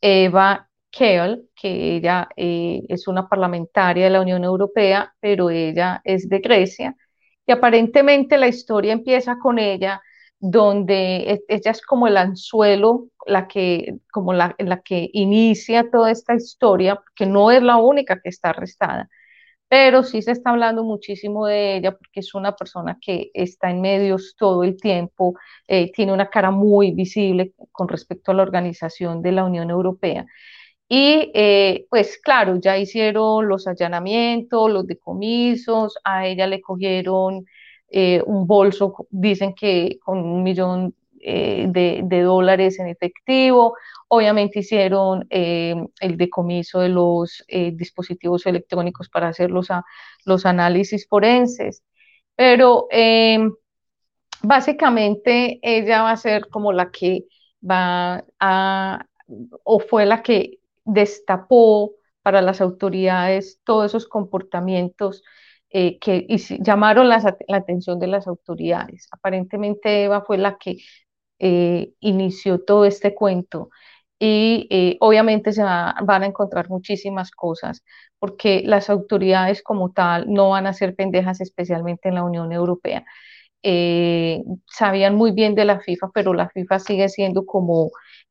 Eva 0.00 0.68
Kehl, 0.90 1.48
que 1.54 1.96
ella 1.96 2.28
eh, 2.36 2.82
es 2.88 3.08
una 3.08 3.28
parlamentaria 3.28 4.04
de 4.04 4.10
la 4.10 4.20
Unión 4.20 4.44
Europea, 4.44 5.14
pero 5.20 5.50
ella 5.50 6.00
es 6.04 6.28
de 6.28 6.38
Grecia, 6.40 6.96
y 7.46 7.52
aparentemente 7.52 8.36
la 8.38 8.48
historia 8.48 8.92
empieza 8.92 9.38
con 9.38 9.58
ella, 9.58 10.02
donde 10.38 11.32
e, 11.32 11.40
ella 11.48 11.70
es 11.70 11.82
como 11.82 12.06
el 12.06 12.16
anzuelo, 12.16 13.08
la 13.26 13.48
que, 13.48 13.96
como 14.12 14.32
la, 14.32 14.54
la 14.58 14.80
que 14.82 15.08
inicia 15.12 15.90
toda 15.90 16.10
esta 16.10 16.34
historia, 16.34 17.00
que 17.14 17.26
no 17.26 17.50
es 17.50 17.62
la 17.62 17.76
única 17.76 18.20
que 18.20 18.28
está 18.30 18.50
arrestada, 18.50 19.08
pero 19.68 20.02
sí 20.02 20.22
se 20.22 20.32
está 20.32 20.50
hablando 20.50 20.84
muchísimo 20.84 21.46
de 21.46 21.76
ella 21.76 21.92
porque 21.92 22.20
es 22.20 22.34
una 22.34 22.56
persona 22.56 22.98
que 23.00 23.30
está 23.34 23.70
en 23.70 23.80
medios 23.80 24.34
todo 24.38 24.64
el 24.64 24.76
tiempo, 24.80 25.34
eh, 25.66 25.92
tiene 25.92 26.12
una 26.12 26.30
cara 26.30 26.50
muy 26.50 26.92
visible 26.92 27.52
con 27.72 27.88
respecto 27.88 28.32
a 28.32 28.34
la 28.34 28.42
organización 28.42 29.22
de 29.22 29.32
la 29.32 29.44
Unión 29.44 29.70
Europea. 29.70 30.26
Y 30.88 31.30
eh, 31.34 31.86
pues 31.90 32.18
claro, 32.18 32.56
ya 32.60 32.78
hicieron 32.78 33.48
los 33.48 33.66
allanamientos, 33.66 34.70
los 34.70 34.86
decomisos, 34.86 35.98
a 36.04 36.26
ella 36.26 36.46
le 36.46 36.60
cogieron 36.62 37.44
eh, 37.90 38.22
un 38.26 38.46
bolso, 38.46 38.94
dicen 39.10 39.54
que 39.54 39.98
con 40.02 40.18
un 40.18 40.42
millón 40.42 40.94
eh, 41.22 41.66
de, 41.68 42.22
dólares 42.22 42.78
en 42.78 42.88
efectivo, 42.88 43.74
obviamente 44.08 44.60
hicieron 44.60 45.26
el 45.30 46.16
decomiso 46.16 46.80
de 46.80 46.88
los 46.88 47.44
dispositivos 47.48 48.46
electrónicos 48.46 49.08
para 49.08 49.28
hacer 49.28 49.50
los, 49.50 49.68
los 50.24 50.46
análisis 50.46 51.06
forenses, 51.08 51.82
pero 52.36 52.88
básicamente 54.42 55.58
ella 55.62 56.02
va 56.02 56.12
a 56.12 56.16
ser 56.16 56.48
como 56.48 56.72
la 56.72 56.90
que 56.90 57.24
va 57.68 58.24
a, 58.40 59.06
o 59.64 59.80
fue 59.80 60.06
la 60.06 60.22
que 60.22 60.58
destapó 60.84 61.92
para 62.22 62.42
las 62.42 62.60
autoridades 62.60 63.60
todos 63.64 63.86
esos 63.86 64.06
comportamientos 64.06 65.22
eh, 65.70 65.98
que 65.98 66.26
llamaron 66.60 67.08
la, 67.08 67.36
atención 67.48 67.98
de 67.98 68.06
las 68.06 68.26
autoridades. 68.26 69.08
Aparentemente 69.10 70.04
Eva 70.04 70.22
fue 70.22 70.38
la 70.38 70.56
que 70.58 70.78
eh, 71.38 71.92
inició 72.00 72.60
todo 72.64 72.84
este 72.84 73.14
cuento 73.14 73.70
y 74.18 74.66
eh, 74.70 74.96
obviamente 75.00 75.52
se 75.52 75.62
van 75.62 76.22
a 76.22 76.26
encontrar 76.26 76.68
muchísimas 76.70 77.30
cosas 77.30 77.84
porque 78.18 78.62
las 78.64 78.90
autoridades 78.90 79.62
como 79.62 79.92
tal 79.92 80.32
no 80.32 80.50
van 80.50 80.66
a 80.66 80.72
ser 80.72 80.94
pendejas, 80.96 81.40
especialmente 81.40 82.08
en 82.08 82.16
la 82.16 82.24
Unión 82.24 82.52
Europea. 82.52 83.04
sabían 84.66 85.14
muy 85.16 85.32
bien 85.32 85.54
de 85.54 85.64
la 85.64 85.80
FIFA, 85.80 86.10
pero 86.14 86.34
la 86.34 86.48
FIFA 86.50 86.78
sigue 86.80 87.08
siendo 87.08 87.44
como 87.46 87.90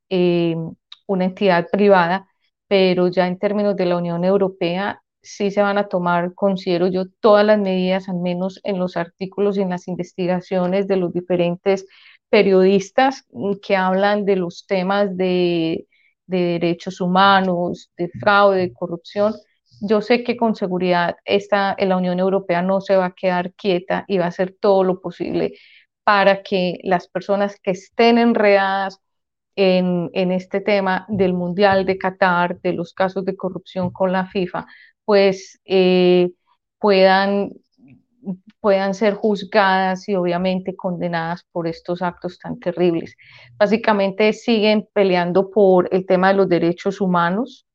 una 0.10 1.26
entidad 1.26 1.68
privada 1.72 2.28
pero 2.68 3.08
ya 3.08 3.28
en 3.28 3.40
términos 3.40 3.76
de 3.76 3.86
la 3.86 3.98
Unión 3.98 4.24
Europea 4.26 5.02
sí 5.22 5.52
se 5.52 5.62
van 5.62 5.78
a 5.78 5.88
tomar, 5.88 6.34
considero 6.36 6.88
yo, 6.88 7.06
todas 7.20 7.46
las 7.46 7.60
medidas, 7.60 8.10
al 8.10 8.18
menos 8.18 8.60
en 8.64 8.80
los 8.80 8.98
artículos 8.98 9.58
y 9.58 9.62
en 9.62 9.70
las 9.70 9.88
investigaciones 9.88 10.88
de 10.88 10.98
los 10.98 11.14
diferentes 11.14 11.86
periodistas 12.30 13.26
que 13.62 13.76
hablan 13.76 14.26
de 14.26 14.36
los 14.36 14.66
temas 14.68 15.16
de, 15.16 15.88
de 16.26 16.38
derechos 16.38 17.02
humanos, 17.02 17.92
de 17.98 18.10
fraude, 18.20 18.60
de 18.60 18.74
corrupción, 18.74 19.34
yo 19.82 20.02
sé 20.02 20.24
que 20.24 20.38
con 20.38 20.56
seguridad 20.56 21.18
esta, 21.26 21.76
la 21.80 21.98
Unión 21.98 22.20
Europea 22.20 22.62
no 22.62 22.82
se 22.82 22.96
va 22.96 23.06
a 23.08 23.16
quedar 23.16 23.54
quieta 23.54 24.06
y 24.08 24.18
va 24.18 24.26
a 24.26 24.30
hacer 24.30 24.56
todo 24.60 24.84
lo 24.84 25.02
posible 25.02 25.54
para 26.04 26.42
que 26.44 26.80
las 26.84 27.08
personas 27.08 27.60
que 27.62 27.72
estén 27.72 28.18
enredadas 28.18 29.00
en, 29.56 30.10
en, 30.14 30.32
este 30.32 30.62
tema 30.62 31.06
del 31.10 31.34
Mundial 31.34 31.86
de 31.86 31.98
Qatar, 31.98 32.62
de 32.62 32.74
los 32.74 32.94
casos 32.94 33.26
de 33.26 33.36
corrupción 33.36 33.92
con 33.92 34.12
la 34.12 34.28
FIFA, 34.28 34.68
pues 35.06 35.60
eh, 35.66 36.32
puedan, 36.80 37.52
puedan 38.60 38.94
ser 38.94 39.14
juzgadas 39.14 40.08
y 40.10 40.16
obviamente 40.16 40.76
condenadas 40.76 41.46
por 41.52 41.68
estos 41.68 42.02
actos 42.02 42.40
tan 42.40 42.60
terribles. 42.60 43.16
Básicamente 43.58 44.34
siguen 44.34 44.88
peleando 44.94 45.50
por 45.50 45.90
el 45.92 46.06
tema 46.06 46.30
de 46.30 46.34
los 46.36 46.50
derechos 46.50 47.02
humanos, 47.02 47.66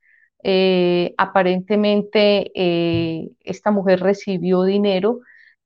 eh, 0.45 1.15
aparentemente 1.19 2.51
eh, 2.55 3.29
esta 3.41 3.71
mujer 3.71 4.01
recibió 4.01 4.65
dinero, 4.65 5.21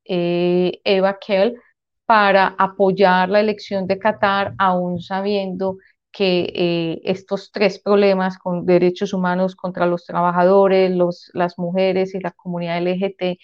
eh, 0.04 0.80
Eva 0.84 1.18
Kell, 1.18 1.56
para 2.04 2.54
apoyar 2.58 3.28
la 3.28 3.40
elección 3.40 3.86
de 3.86 3.98
Qatar, 3.98 4.54
aún 4.58 5.00
sabiendo 5.00 5.78
que 6.16 7.00
estos 7.04 7.52
tres 7.52 7.78
problemas 7.80 8.38
con 8.38 8.64
derechos 8.66 9.12
humanos 9.12 9.54
contra 9.56 9.86
los 9.86 10.04
trabajadores, 10.06 10.90
los, 10.90 11.30
las 11.34 11.58
mujeres 11.58 12.14
y 12.14 12.20
la 12.20 12.30
comunidad 12.32 12.78
LGT 12.78 13.38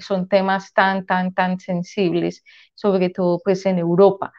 son 0.00 0.28
temas 0.28 0.72
tan, 0.72 1.04
tan, 1.06 1.34
tan 1.34 1.58
sensibles, 1.60 2.44
sobre 2.74 3.10
todo 3.10 3.40
pues 3.44 3.66
en 3.66 3.78
Europa. 3.78 4.32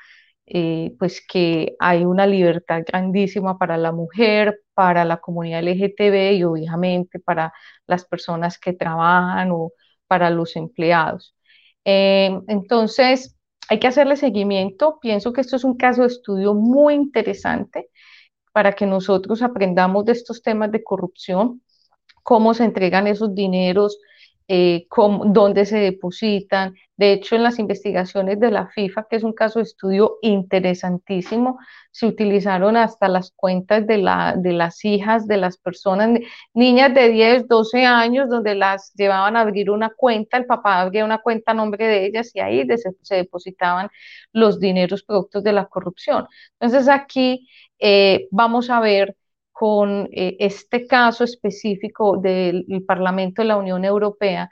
Eh, 0.50 0.96
pues 0.98 1.22
que 1.28 1.76
hay 1.80 2.06
una 2.06 2.26
libertad 2.26 2.82
grandísima 2.88 3.58
para 3.58 3.78
la 3.78 3.92
mujer, 3.92 4.62
para 4.74 5.04
la 5.06 5.18
comunidad 5.18 5.60
LGTB 5.60 6.34
y 6.38 6.44
obviamente 6.46 7.20
para 7.20 7.54
las 7.86 8.06
personas 8.06 8.58
que 8.58 8.72
trabajan 8.74 9.52
o 9.52 9.74
para 10.08 10.30
los 10.30 10.56
empleados. 10.56 11.36
Eh, 11.86 12.40
entonces, 12.48 13.37
hay 13.70 13.80
que 13.80 13.88
hacerle 13.88 14.16
seguimiento. 14.16 15.00
Pienso 15.02 15.34
que 15.34 15.42
esto 15.42 15.56
es 15.56 15.64
un 15.64 15.78
caso 15.78 16.02
de 16.02 16.08
estudio 16.08 16.54
muy 16.54 16.94
interesante 16.94 17.90
para 18.52 18.74
que 18.74 18.86
nosotros 18.86 19.42
aprendamos 19.42 20.06
de 20.06 20.14
estos 20.14 20.42
temas 20.42 20.72
de 20.72 20.84
corrupción, 20.84 21.62
cómo 22.24 22.54
se 22.54 22.64
entregan 22.64 23.08
esos 23.08 23.36
dineros, 23.36 24.00
eh, 24.48 24.88
dónde 25.26 25.66
se 25.66 25.78
depositan. 25.78 26.76
De 26.96 27.12
hecho, 27.14 27.36
en 27.36 27.44
las 27.44 27.60
investigaciones 27.60 28.40
de 28.40 28.50
la 28.50 28.68
FIFA, 28.68 29.06
que 29.10 29.18
es 29.18 29.24
un 29.24 29.34
caso 29.34 29.60
de 29.60 29.64
estudio 29.64 30.18
interesantísimo, 30.22 31.60
se 31.92 32.08
utilizaron 32.08 32.78
hasta 32.78 33.08
las 33.08 33.32
cuentas 33.32 33.86
de 33.86 33.98
las 33.98 34.86
hijas 34.86 35.28
de 35.28 35.38
las 35.38 35.58
personas, 35.58 36.20
niñas 36.54 36.94
de 36.94 37.10
10, 37.10 37.48
12 37.48 37.86
años, 37.86 38.30
donde 38.30 38.56
las 38.56 38.94
llevaban 38.94 39.36
a 39.36 39.42
abrir 39.42 39.70
una 39.70 39.90
cuenta, 39.90 40.38
el 40.38 40.46
papá 40.46 40.82
abría 40.82 41.06
una 41.06 41.20
cuenta 41.20 41.52
a 41.52 41.56
nombre 41.56 41.86
de 41.86 42.06
ellas 42.06 42.32
y 42.34 42.40
ahí 42.40 42.66
se, 42.78 43.16
depositaban 43.16 43.90
los 44.32 44.60
dineros 44.60 45.04
productos 45.04 45.44
de 45.44 45.54
la 45.54 45.66
corrupción. 45.66 46.28
Entonces 46.60 46.88
aquí 46.88 47.48
eh, 47.80 48.28
vamos 48.32 48.70
a 48.70 48.80
ver 48.80 49.16
con 49.58 50.08
eh, 50.12 50.38
este 50.40 50.86
caso 50.88 51.24
específico 51.24 52.18
del 52.18 52.66
Parlamento 52.88 53.42
de 53.42 53.48
la 53.48 53.58
Unión 53.58 53.86
Europea, 53.86 54.52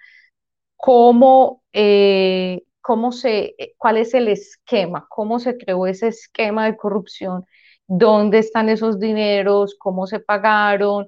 cómo, 0.75 1.63
eh, 1.73 2.63
cómo 2.81 3.11
se, 3.11 3.55
eh, 3.59 3.75
cuál 3.77 3.97
es 3.97 4.15
el 4.15 4.27
esquema, 4.29 5.05
cómo 5.09 5.39
se 5.39 5.57
creó 5.57 5.85
ese 5.87 6.07
esquema 6.07 6.65
de 6.65 6.77
corrupción, 6.77 7.45
dónde 7.87 8.39
están 8.39 8.67
esos 8.69 8.99
dineros, 8.99 9.75
cómo 9.79 10.07
se 10.07 10.19
pagaron. 10.21 11.07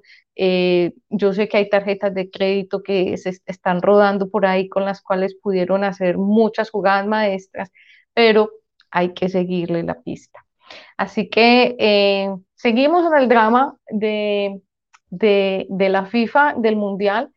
yo 1.10 1.32
sé 1.32 1.48
que 1.48 1.56
hay 1.58 1.68
tarjetas 1.68 2.14
de 2.14 2.30
crédito 2.30 2.82
que 2.82 3.16
se 3.16 3.30
están 3.46 3.82
rodando 3.82 4.30
por 4.30 4.46
ahí 4.46 4.68
con 4.68 4.84
las 4.84 5.02
cuales 5.02 5.34
pudieron 5.42 5.84
hacer 5.84 6.18
muchas 6.18 6.70
jugadas 6.70 7.06
maestras, 7.06 7.70
pero 8.14 8.50
hay 8.90 9.12
que 9.14 9.28
seguirle 9.28 9.82
la 9.82 10.00
pista. 10.02 10.47
Así 10.96 11.28
que 11.28 11.76
eh, 11.78 12.34
seguimos 12.54 13.06
en 13.06 13.18
el 13.18 13.28
drama 13.28 13.76
de, 13.88 14.60
la 15.10 16.06
FIFA, 16.06 16.54
del 16.58 16.76
Mundial. 16.76 17.32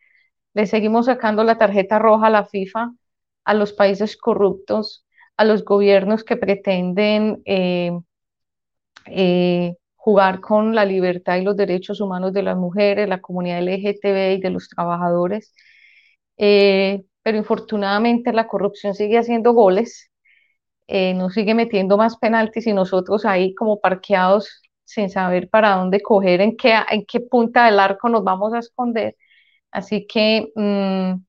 Le 0.54 0.66
seguimos 0.66 1.06
sacando 1.06 1.44
la 1.44 1.58
tarjeta 1.58 2.00
roja 2.00 2.28
a 2.28 2.30
la 2.32 2.46
FIFA, 2.46 2.92
a 3.46 3.54
los 3.54 3.74
países 3.74 4.18
corruptos, 4.18 5.06
a 5.38 5.46
los 5.46 5.64
gobiernos 5.64 6.24
que 6.24 6.38
pretenden 6.38 7.42
eh, 7.46 7.92
eh, 9.06 9.76
jugar 9.96 10.42
con 10.42 10.76
la 10.76 10.86
libertad 10.86 11.38
y 11.38 11.44
los 11.44 11.56
derechos 11.56 12.02
humanos 12.02 12.34
de 12.34 12.44
las 12.44 12.58
mujeres, 12.58 13.08
la 13.08 13.22
comunidad 13.22 13.60
LGTB 13.60 14.38
y 14.38 14.42
de 14.42 14.50
los 14.50 14.70
trabajadores. 14.70 15.54
pero 17.24 17.38
infortunadamente 17.38 18.34
la 18.34 18.48
corrupción 18.48 18.96
sigue 18.96 19.18
haciendo 19.18 19.54
goles 19.54 20.11
eh, 20.92 21.14
nos 21.14 21.34
sigue 21.34 21.54
metiendo 21.56 21.98
más 21.98 22.18
penaltis 22.18 22.68
y 22.68 22.74
nosotros 22.74 23.26
ahí 23.26 23.56
como 23.56 23.80
parqueados 23.80 24.62
sin 24.84 25.10
saber 25.10 25.50
para 25.50 25.78
dónde 25.78 26.02
coger, 26.02 26.42
en 26.42 26.58
qué, 26.58 26.74
en 26.92 27.06
qué 27.06 27.22
punta 27.22 27.66
del 27.66 27.80
arco 27.80 28.10
nos 28.10 28.24
vamos 28.26 28.54
a 28.54 28.60
esconder. 28.60 29.16
Así 29.72 30.06
que 30.08 30.52
mm, 30.56 31.24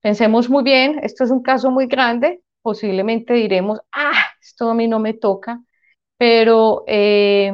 pensemos 0.00 0.50
muy 0.50 0.62
bien, 0.64 1.00
esto 1.02 1.24
es 1.24 1.30
un 1.30 1.42
caso 1.42 1.70
muy 1.70 1.86
grande, 1.86 2.42
posiblemente 2.62 3.34
diremos, 3.34 3.80
ah, 3.92 4.12
esto 4.42 4.70
a 4.70 4.74
mí 4.74 4.88
no 4.88 4.98
me 4.98 5.14
toca, 5.14 5.62
pero 6.18 6.84
eh, 6.86 7.52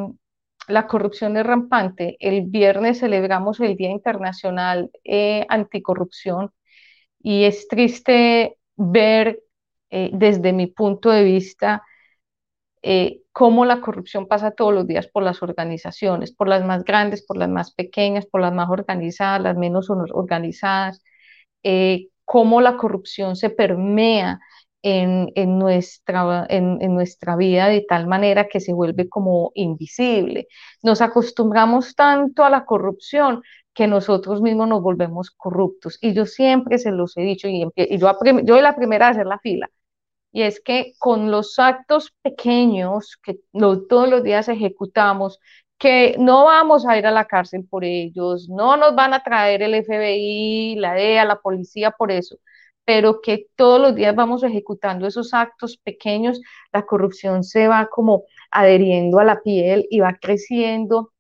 la 0.69 0.87
corrupción 0.89 1.37
es 1.37 1.47
rampante. 1.47 2.17
El 2.21 2.43
viernes 2.47 2.99
celebramos 3.01 3.61
el 3.61 3.77
Día 3.77 3.91
Internacional 3.91 4.91
eh, 5.05 5.47
Anticorrupción 5.49 6.51
y 7.21 7.45
es 7.45 7.69
triste 7.69 8.59
ver 8.77 9.41
eh, 9.97 10.11
desde 10.13 10.53
mi 10.53 10.67
punto 10.67 11.11
de 11.11 11.25
vista, 11.25 11.83
eh, 12.83 13.23
cómo 13.33 13.65
la 13.65 13.81
corrupción 13.81 14.27
pasa 14.29 14.51
todos 14.53 14.75
los 14.75 14.87
días 14.87 15.07
por 15.09 15.23
las 15.23 15.43
organizaciones, 15.43 16.33
por 16.33 16.49
las 16.49 16.65
más 16.65 16.85
grandes, 16.85 17.25
por 17.27 17.39
las 17.39 17.49
más 17.49 17.73
pequeñas, 17.75 18.27
por 18.27 18.43
las 18.43 18.53
más 18.53 18.69
organizadas, 18.71 19.41
las 19.43 19.57
menos 19.57 19.89
organizadas, 19.91 21.03
eh, 21.63 22.09
cómo 22.25 22.61
la 22.61 22.77
corrupción 22.77 23.37
se 23.37 23.51
permea 23.51 24.41
en, 24.83 25.59
nuestra, 25.59 26.47
vida 27.37 27.69
de 27.69 27.85
tal 27.89 28.07
manera 28.07 28.49
que 28.49 28.61
se 28.61 28.73
vuelve 28.73 29.09
como 29.09 29.51
invisible. 29.55 30.49
Nos 30.83 31.01
acostumbramos 31.01 31.95
tanto 31.95 32.45
a 32.45 32.51
la 32.51 32.65
corrupción 32.67 33.43
que 33.75 33.87
nosotros 33.87 34.43
mismos 34.43 34.69
nos 34.69 34.83
volvemos 34.83 35.31
corruptos. 35.31 35.99
Y 36.03 36.15
yo 36.15 36.27
siempre 36.27 36.79
se 36.79 36.93
los 36.93 37.17
he 37.17 37.23
dicho, 37.23 37.49
y, 37.49 37.67
y 37.77 37.99
yo, 37.99 38.13
yo 38.45 38.55
soy 38.55 38.63
la 38.63 38.77
primera 38.77 39.09
a 39.09 39.11
hacer 39.11 39.27
la 39.27 39.39
fila, 39.41 39.71
y 40.33 40.43
es 40.43 40.61
que 40.61 40.95
con 40.99 41.31
los 41.31 41.59
actos 41.59 42.15
pequeños 42.23 43.17
que 43.23 43.39
todos 43.53 44.09
los 44.09 44.23
días 44.23 44.49
ejecutamos, 44.49 45.41
que 45.79 46.17
no 46.19 46.45
vamos 46.45 46.87
a 46.87 46.99
ir 46.99 47.07
a 47.07 47.11
la 47.11 47.27
cárcel 47.27 47.67
por 47.69 47.85
ellos, 47.85 48.49
no 48.49 48.77
nos 48.77 48.95
van 48.95 49.15
a 49.15 49.23
traer 49.23 49.63
el 49.63 49.75
FBI, 49.75 50.77
la 50.77 50.95
DEA, 50.95 51.25
la 51.25 51.41
policía 51.41 51.91
por 51.91 52.11
eso, 52.11 52.37
pero 52.85 53.21
que 53.21 53.47
todos 53.57 53.81
los 53.81 53.95
días 53.95 54.15
vamos 54.15 54.43
ejecutando 54.43 55.07
esos 55.07 55.35
actos 55.35 55.77
pequeños, 55.79 56.41
la 56.73 56.87
corrupción 56.87 57.45
se 57.45 57.69
va 57.69 57.89
como 57.89 58.25
adheriendo 58.51 59.19
a 59.19 59.25
la 59.25 59.43
piel 59.43 59.87
y 59.91 60.01
va 60.01 60.15
creciendo 60.21 61.13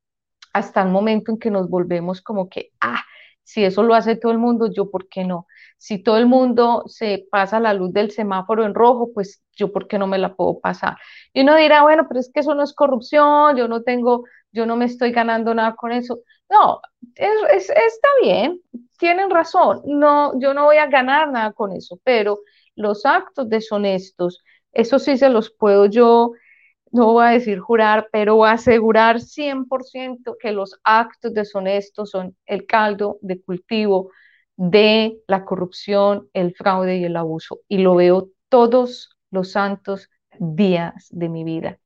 hasta 0.52 0.82
el 0.82 0.88
momento 0.88 1.32
en 1.32 1.38
que 1.38 1.50
nos 1.50 1.68
volvemos 1.68 2.22
como 2.22 2.48
que, 2.48 2.70
ah, 2.80 3.02
si 3.46 3.64
eso 3.64 3.82
lo 3.82 3.94
hace 3.94 4.16
todo 4.16 4.32
el 4.32 4.38
mundo, 4.38 4.70
yo 4.72 4.90
por 4.90 5.08
qué 5.08 5.24
no. 5.24 5.46
Si 5.78 6.02
todo 6.02 6.18
el 6.18 6.26
mundo 6.26 6.84
se 6.86 7.26
pasa 7.30 7.60
la 7.60 7.74
luz 7.74 7.92
del 7.92 8.10
semáforo 8.10 8.64
en 8.64 8.74
rojo, 8.74 9.10
pues 9.14 9.42
yo 9.54 9.72
por 9.72 9.88
qué 9.88 9.98
no 9.98 10.06
me 10.06 10.18
la 10.18 10.34
puedo 10.34 10.58
pasar. 10.60 10.96
Y 11.32 11.42
uno 11.42 11.56
dirá, 11.56 11.82
bueno, 11.82 12.06
pero 12.08 12.20
es 12.20 12.30
que 12.32 12.40
eso 12.40 12.54
no 12.54 12.64
es 12.64 12.74
corrupción, 12.74 13.56
yo 13.56 13.68
no 13.68 13.82
tengo, 13.82 14.24
yo 14.52 14.66
no 14.66 14.76
me 14.76 14.86
estoy 14.86 15.12
ganando 15.12 15.54
nada 15.54 15.74
con 15.76 15.92
eso. 15.92 16.20
No, 16.50 16.80
es, 17.14 17.70
está 17.70 18.08
bien, 18.22 18.60
tienen 18.98 19.30
razón, 19.30 19.82
no, 19.86 20.38
yo 20.40 20.54
no 20.54 20.64
voy 20.64 20.76
a 20.78 20.86
ganar 20.86 21.30
nada 21.30 21.52
con 21.52 21.72
eso, 21.72 21.98
pero 22.04 22.40
los 22.76 23.04
actos 23.06 23.48
deshonestos, 23.48 24.42
eso 24.72 24.98
sí 24.98 25.16
se 25.16 25.28
los 25.28 25.50
puedo 25.50 25.86
yo 25.86 26.32
no 26.96 27.12
voy 27.12 27.26
a 27.26 27.30
decir 27.30 27.60
jurar, 27.60 28.08
pero 28.10 28.44
asegurar 28.44 29.20
100% 29.20 30.36
que 30.40 30.52
los 30.52 30.80
actos 30.82 31.34
deshonestos 31.34 32.10
son 32.10 32.36
el 32.46 32.66
caldo 32.66 33.18
de 33.20 33.40
cultivo 33.40 34.10
de 34.56 35.18
la 35.28 35.44
corrupción, 35.44 36.28
el 36.32 36.54
fraude 36.54 36.96
y 36.96 37.04
el 37.04 37.16
abuso. 37.16 37.60
Y 37.68 37.78
lo 37.78 37.94
veo 37.96 38.30
todos 38.48 39.16
los 39.30 39.52
santos 39.52 40.08
días 40.38 41.08
de 41.10 41.28
mi 41.28 41.44
vida. 41.44 41.78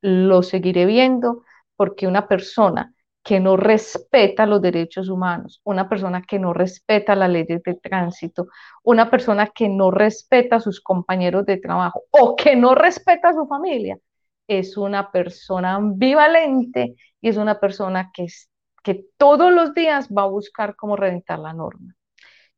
Lo 0.00 0.42
seguiré 0.42 0.86
viendo 0.86 1.44
porque 1.76 2.06
una 2.06 2.26
persona 2.26 2.94
que 3.22 3.40
no 3.40 3.56
respeta 3.56 4.46
los 4.46 4.60
derechos 4.60 5.08
humanos, 5.08 5.60
una 5.64 5.88
persona 5.88 6.22
que 6.22 6.38
no 6.38 6.52
respeta 6.52 7.16
las 7.16 7.30
leyes 7.30 7.62
de 7.62 7.74
tránsito, 7.74 8.48
una 8.82 9.10
persona 9.10 9.48
que 9.48 9.68
no 9.68 9.90
respeta 9.90 10.56
a 10.56 10.60
sus 10.60 10.80
compañeros 10.80 11.46
de 11.46 11.56
trabajo 11.56 12.02
o 12.10 12.36
que 12.36 12.54
no 12.54 12.74
respeta 12.74 13.30
a 13.30 13.34
su 13.34 13.46
familia, 13.46 13.98
es 14.46 14.76
una 14.76 15.10
persona 15.10 15.74
ambivalente 15.74 16.94
y 17.20 17.28
es 17.28 17.36
una 17.36 17.60
persona 17.60 18.10
que, 18.12 18.26
que 18.82 19.06
todos 19.16 19.52
los 19.52 19.74
días 19.74 20.08
va 20.08 20.22
a 20.22 20.26
buscar 20.26 20.76
cómo 20.76 20.96
reventar 20.96 21.38
la 21.38 21.52
norma. 21.52 21.94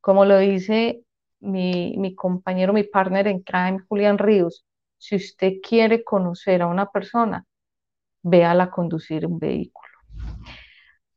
Como 0.01 0.25
lo 0.25 0.39
dice 0.39 1.03
mi, 1.41 1.95
mi 1.99 2.15
compañero, 2.15 2.73
mi 2.73 2.85
partner 2.85 3.29
en 3.29 3.41
crime, 3.41 3.81
Julián 3.89 4.19
Ríos, 4.19 4.65
si 4.99 5.17
usted 5.17 5.55
quiere 5.63 6.05
conocer 6.05 6.63
a 6.63 6.67
una 6.67 6.91
persona, 6.91 7.45
véala 8.23 8.71
conducir 8.71 9.27
un 9.27 9.39
vehículo. 9.39 9.89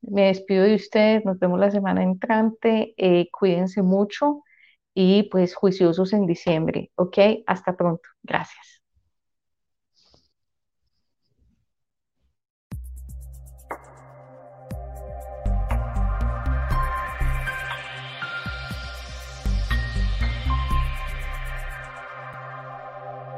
Me 0.01 0.27
despido 0.27 0.63
de 0.63 0.75
ustedes, 0.75 1.25
nos 1.25 1.39
vemos 1.39 1.59
la 1.59 1.71
semana 1.71 2.03
entrante, 2.03 2.93
eh, 2.97 3.29
cuídense 3.31 3.81
mucho 3.81 4.43
y 4.93 5.23
pues 5.23 5.55
juiciosos 5.55 6.13
en 6.13 6.25
diciembre, 6.25 6.91
¿ok? 6.95 7.17
Hasta 7.47 7.75
pronto, 7.75 8.09
gracias. 8.23 8.81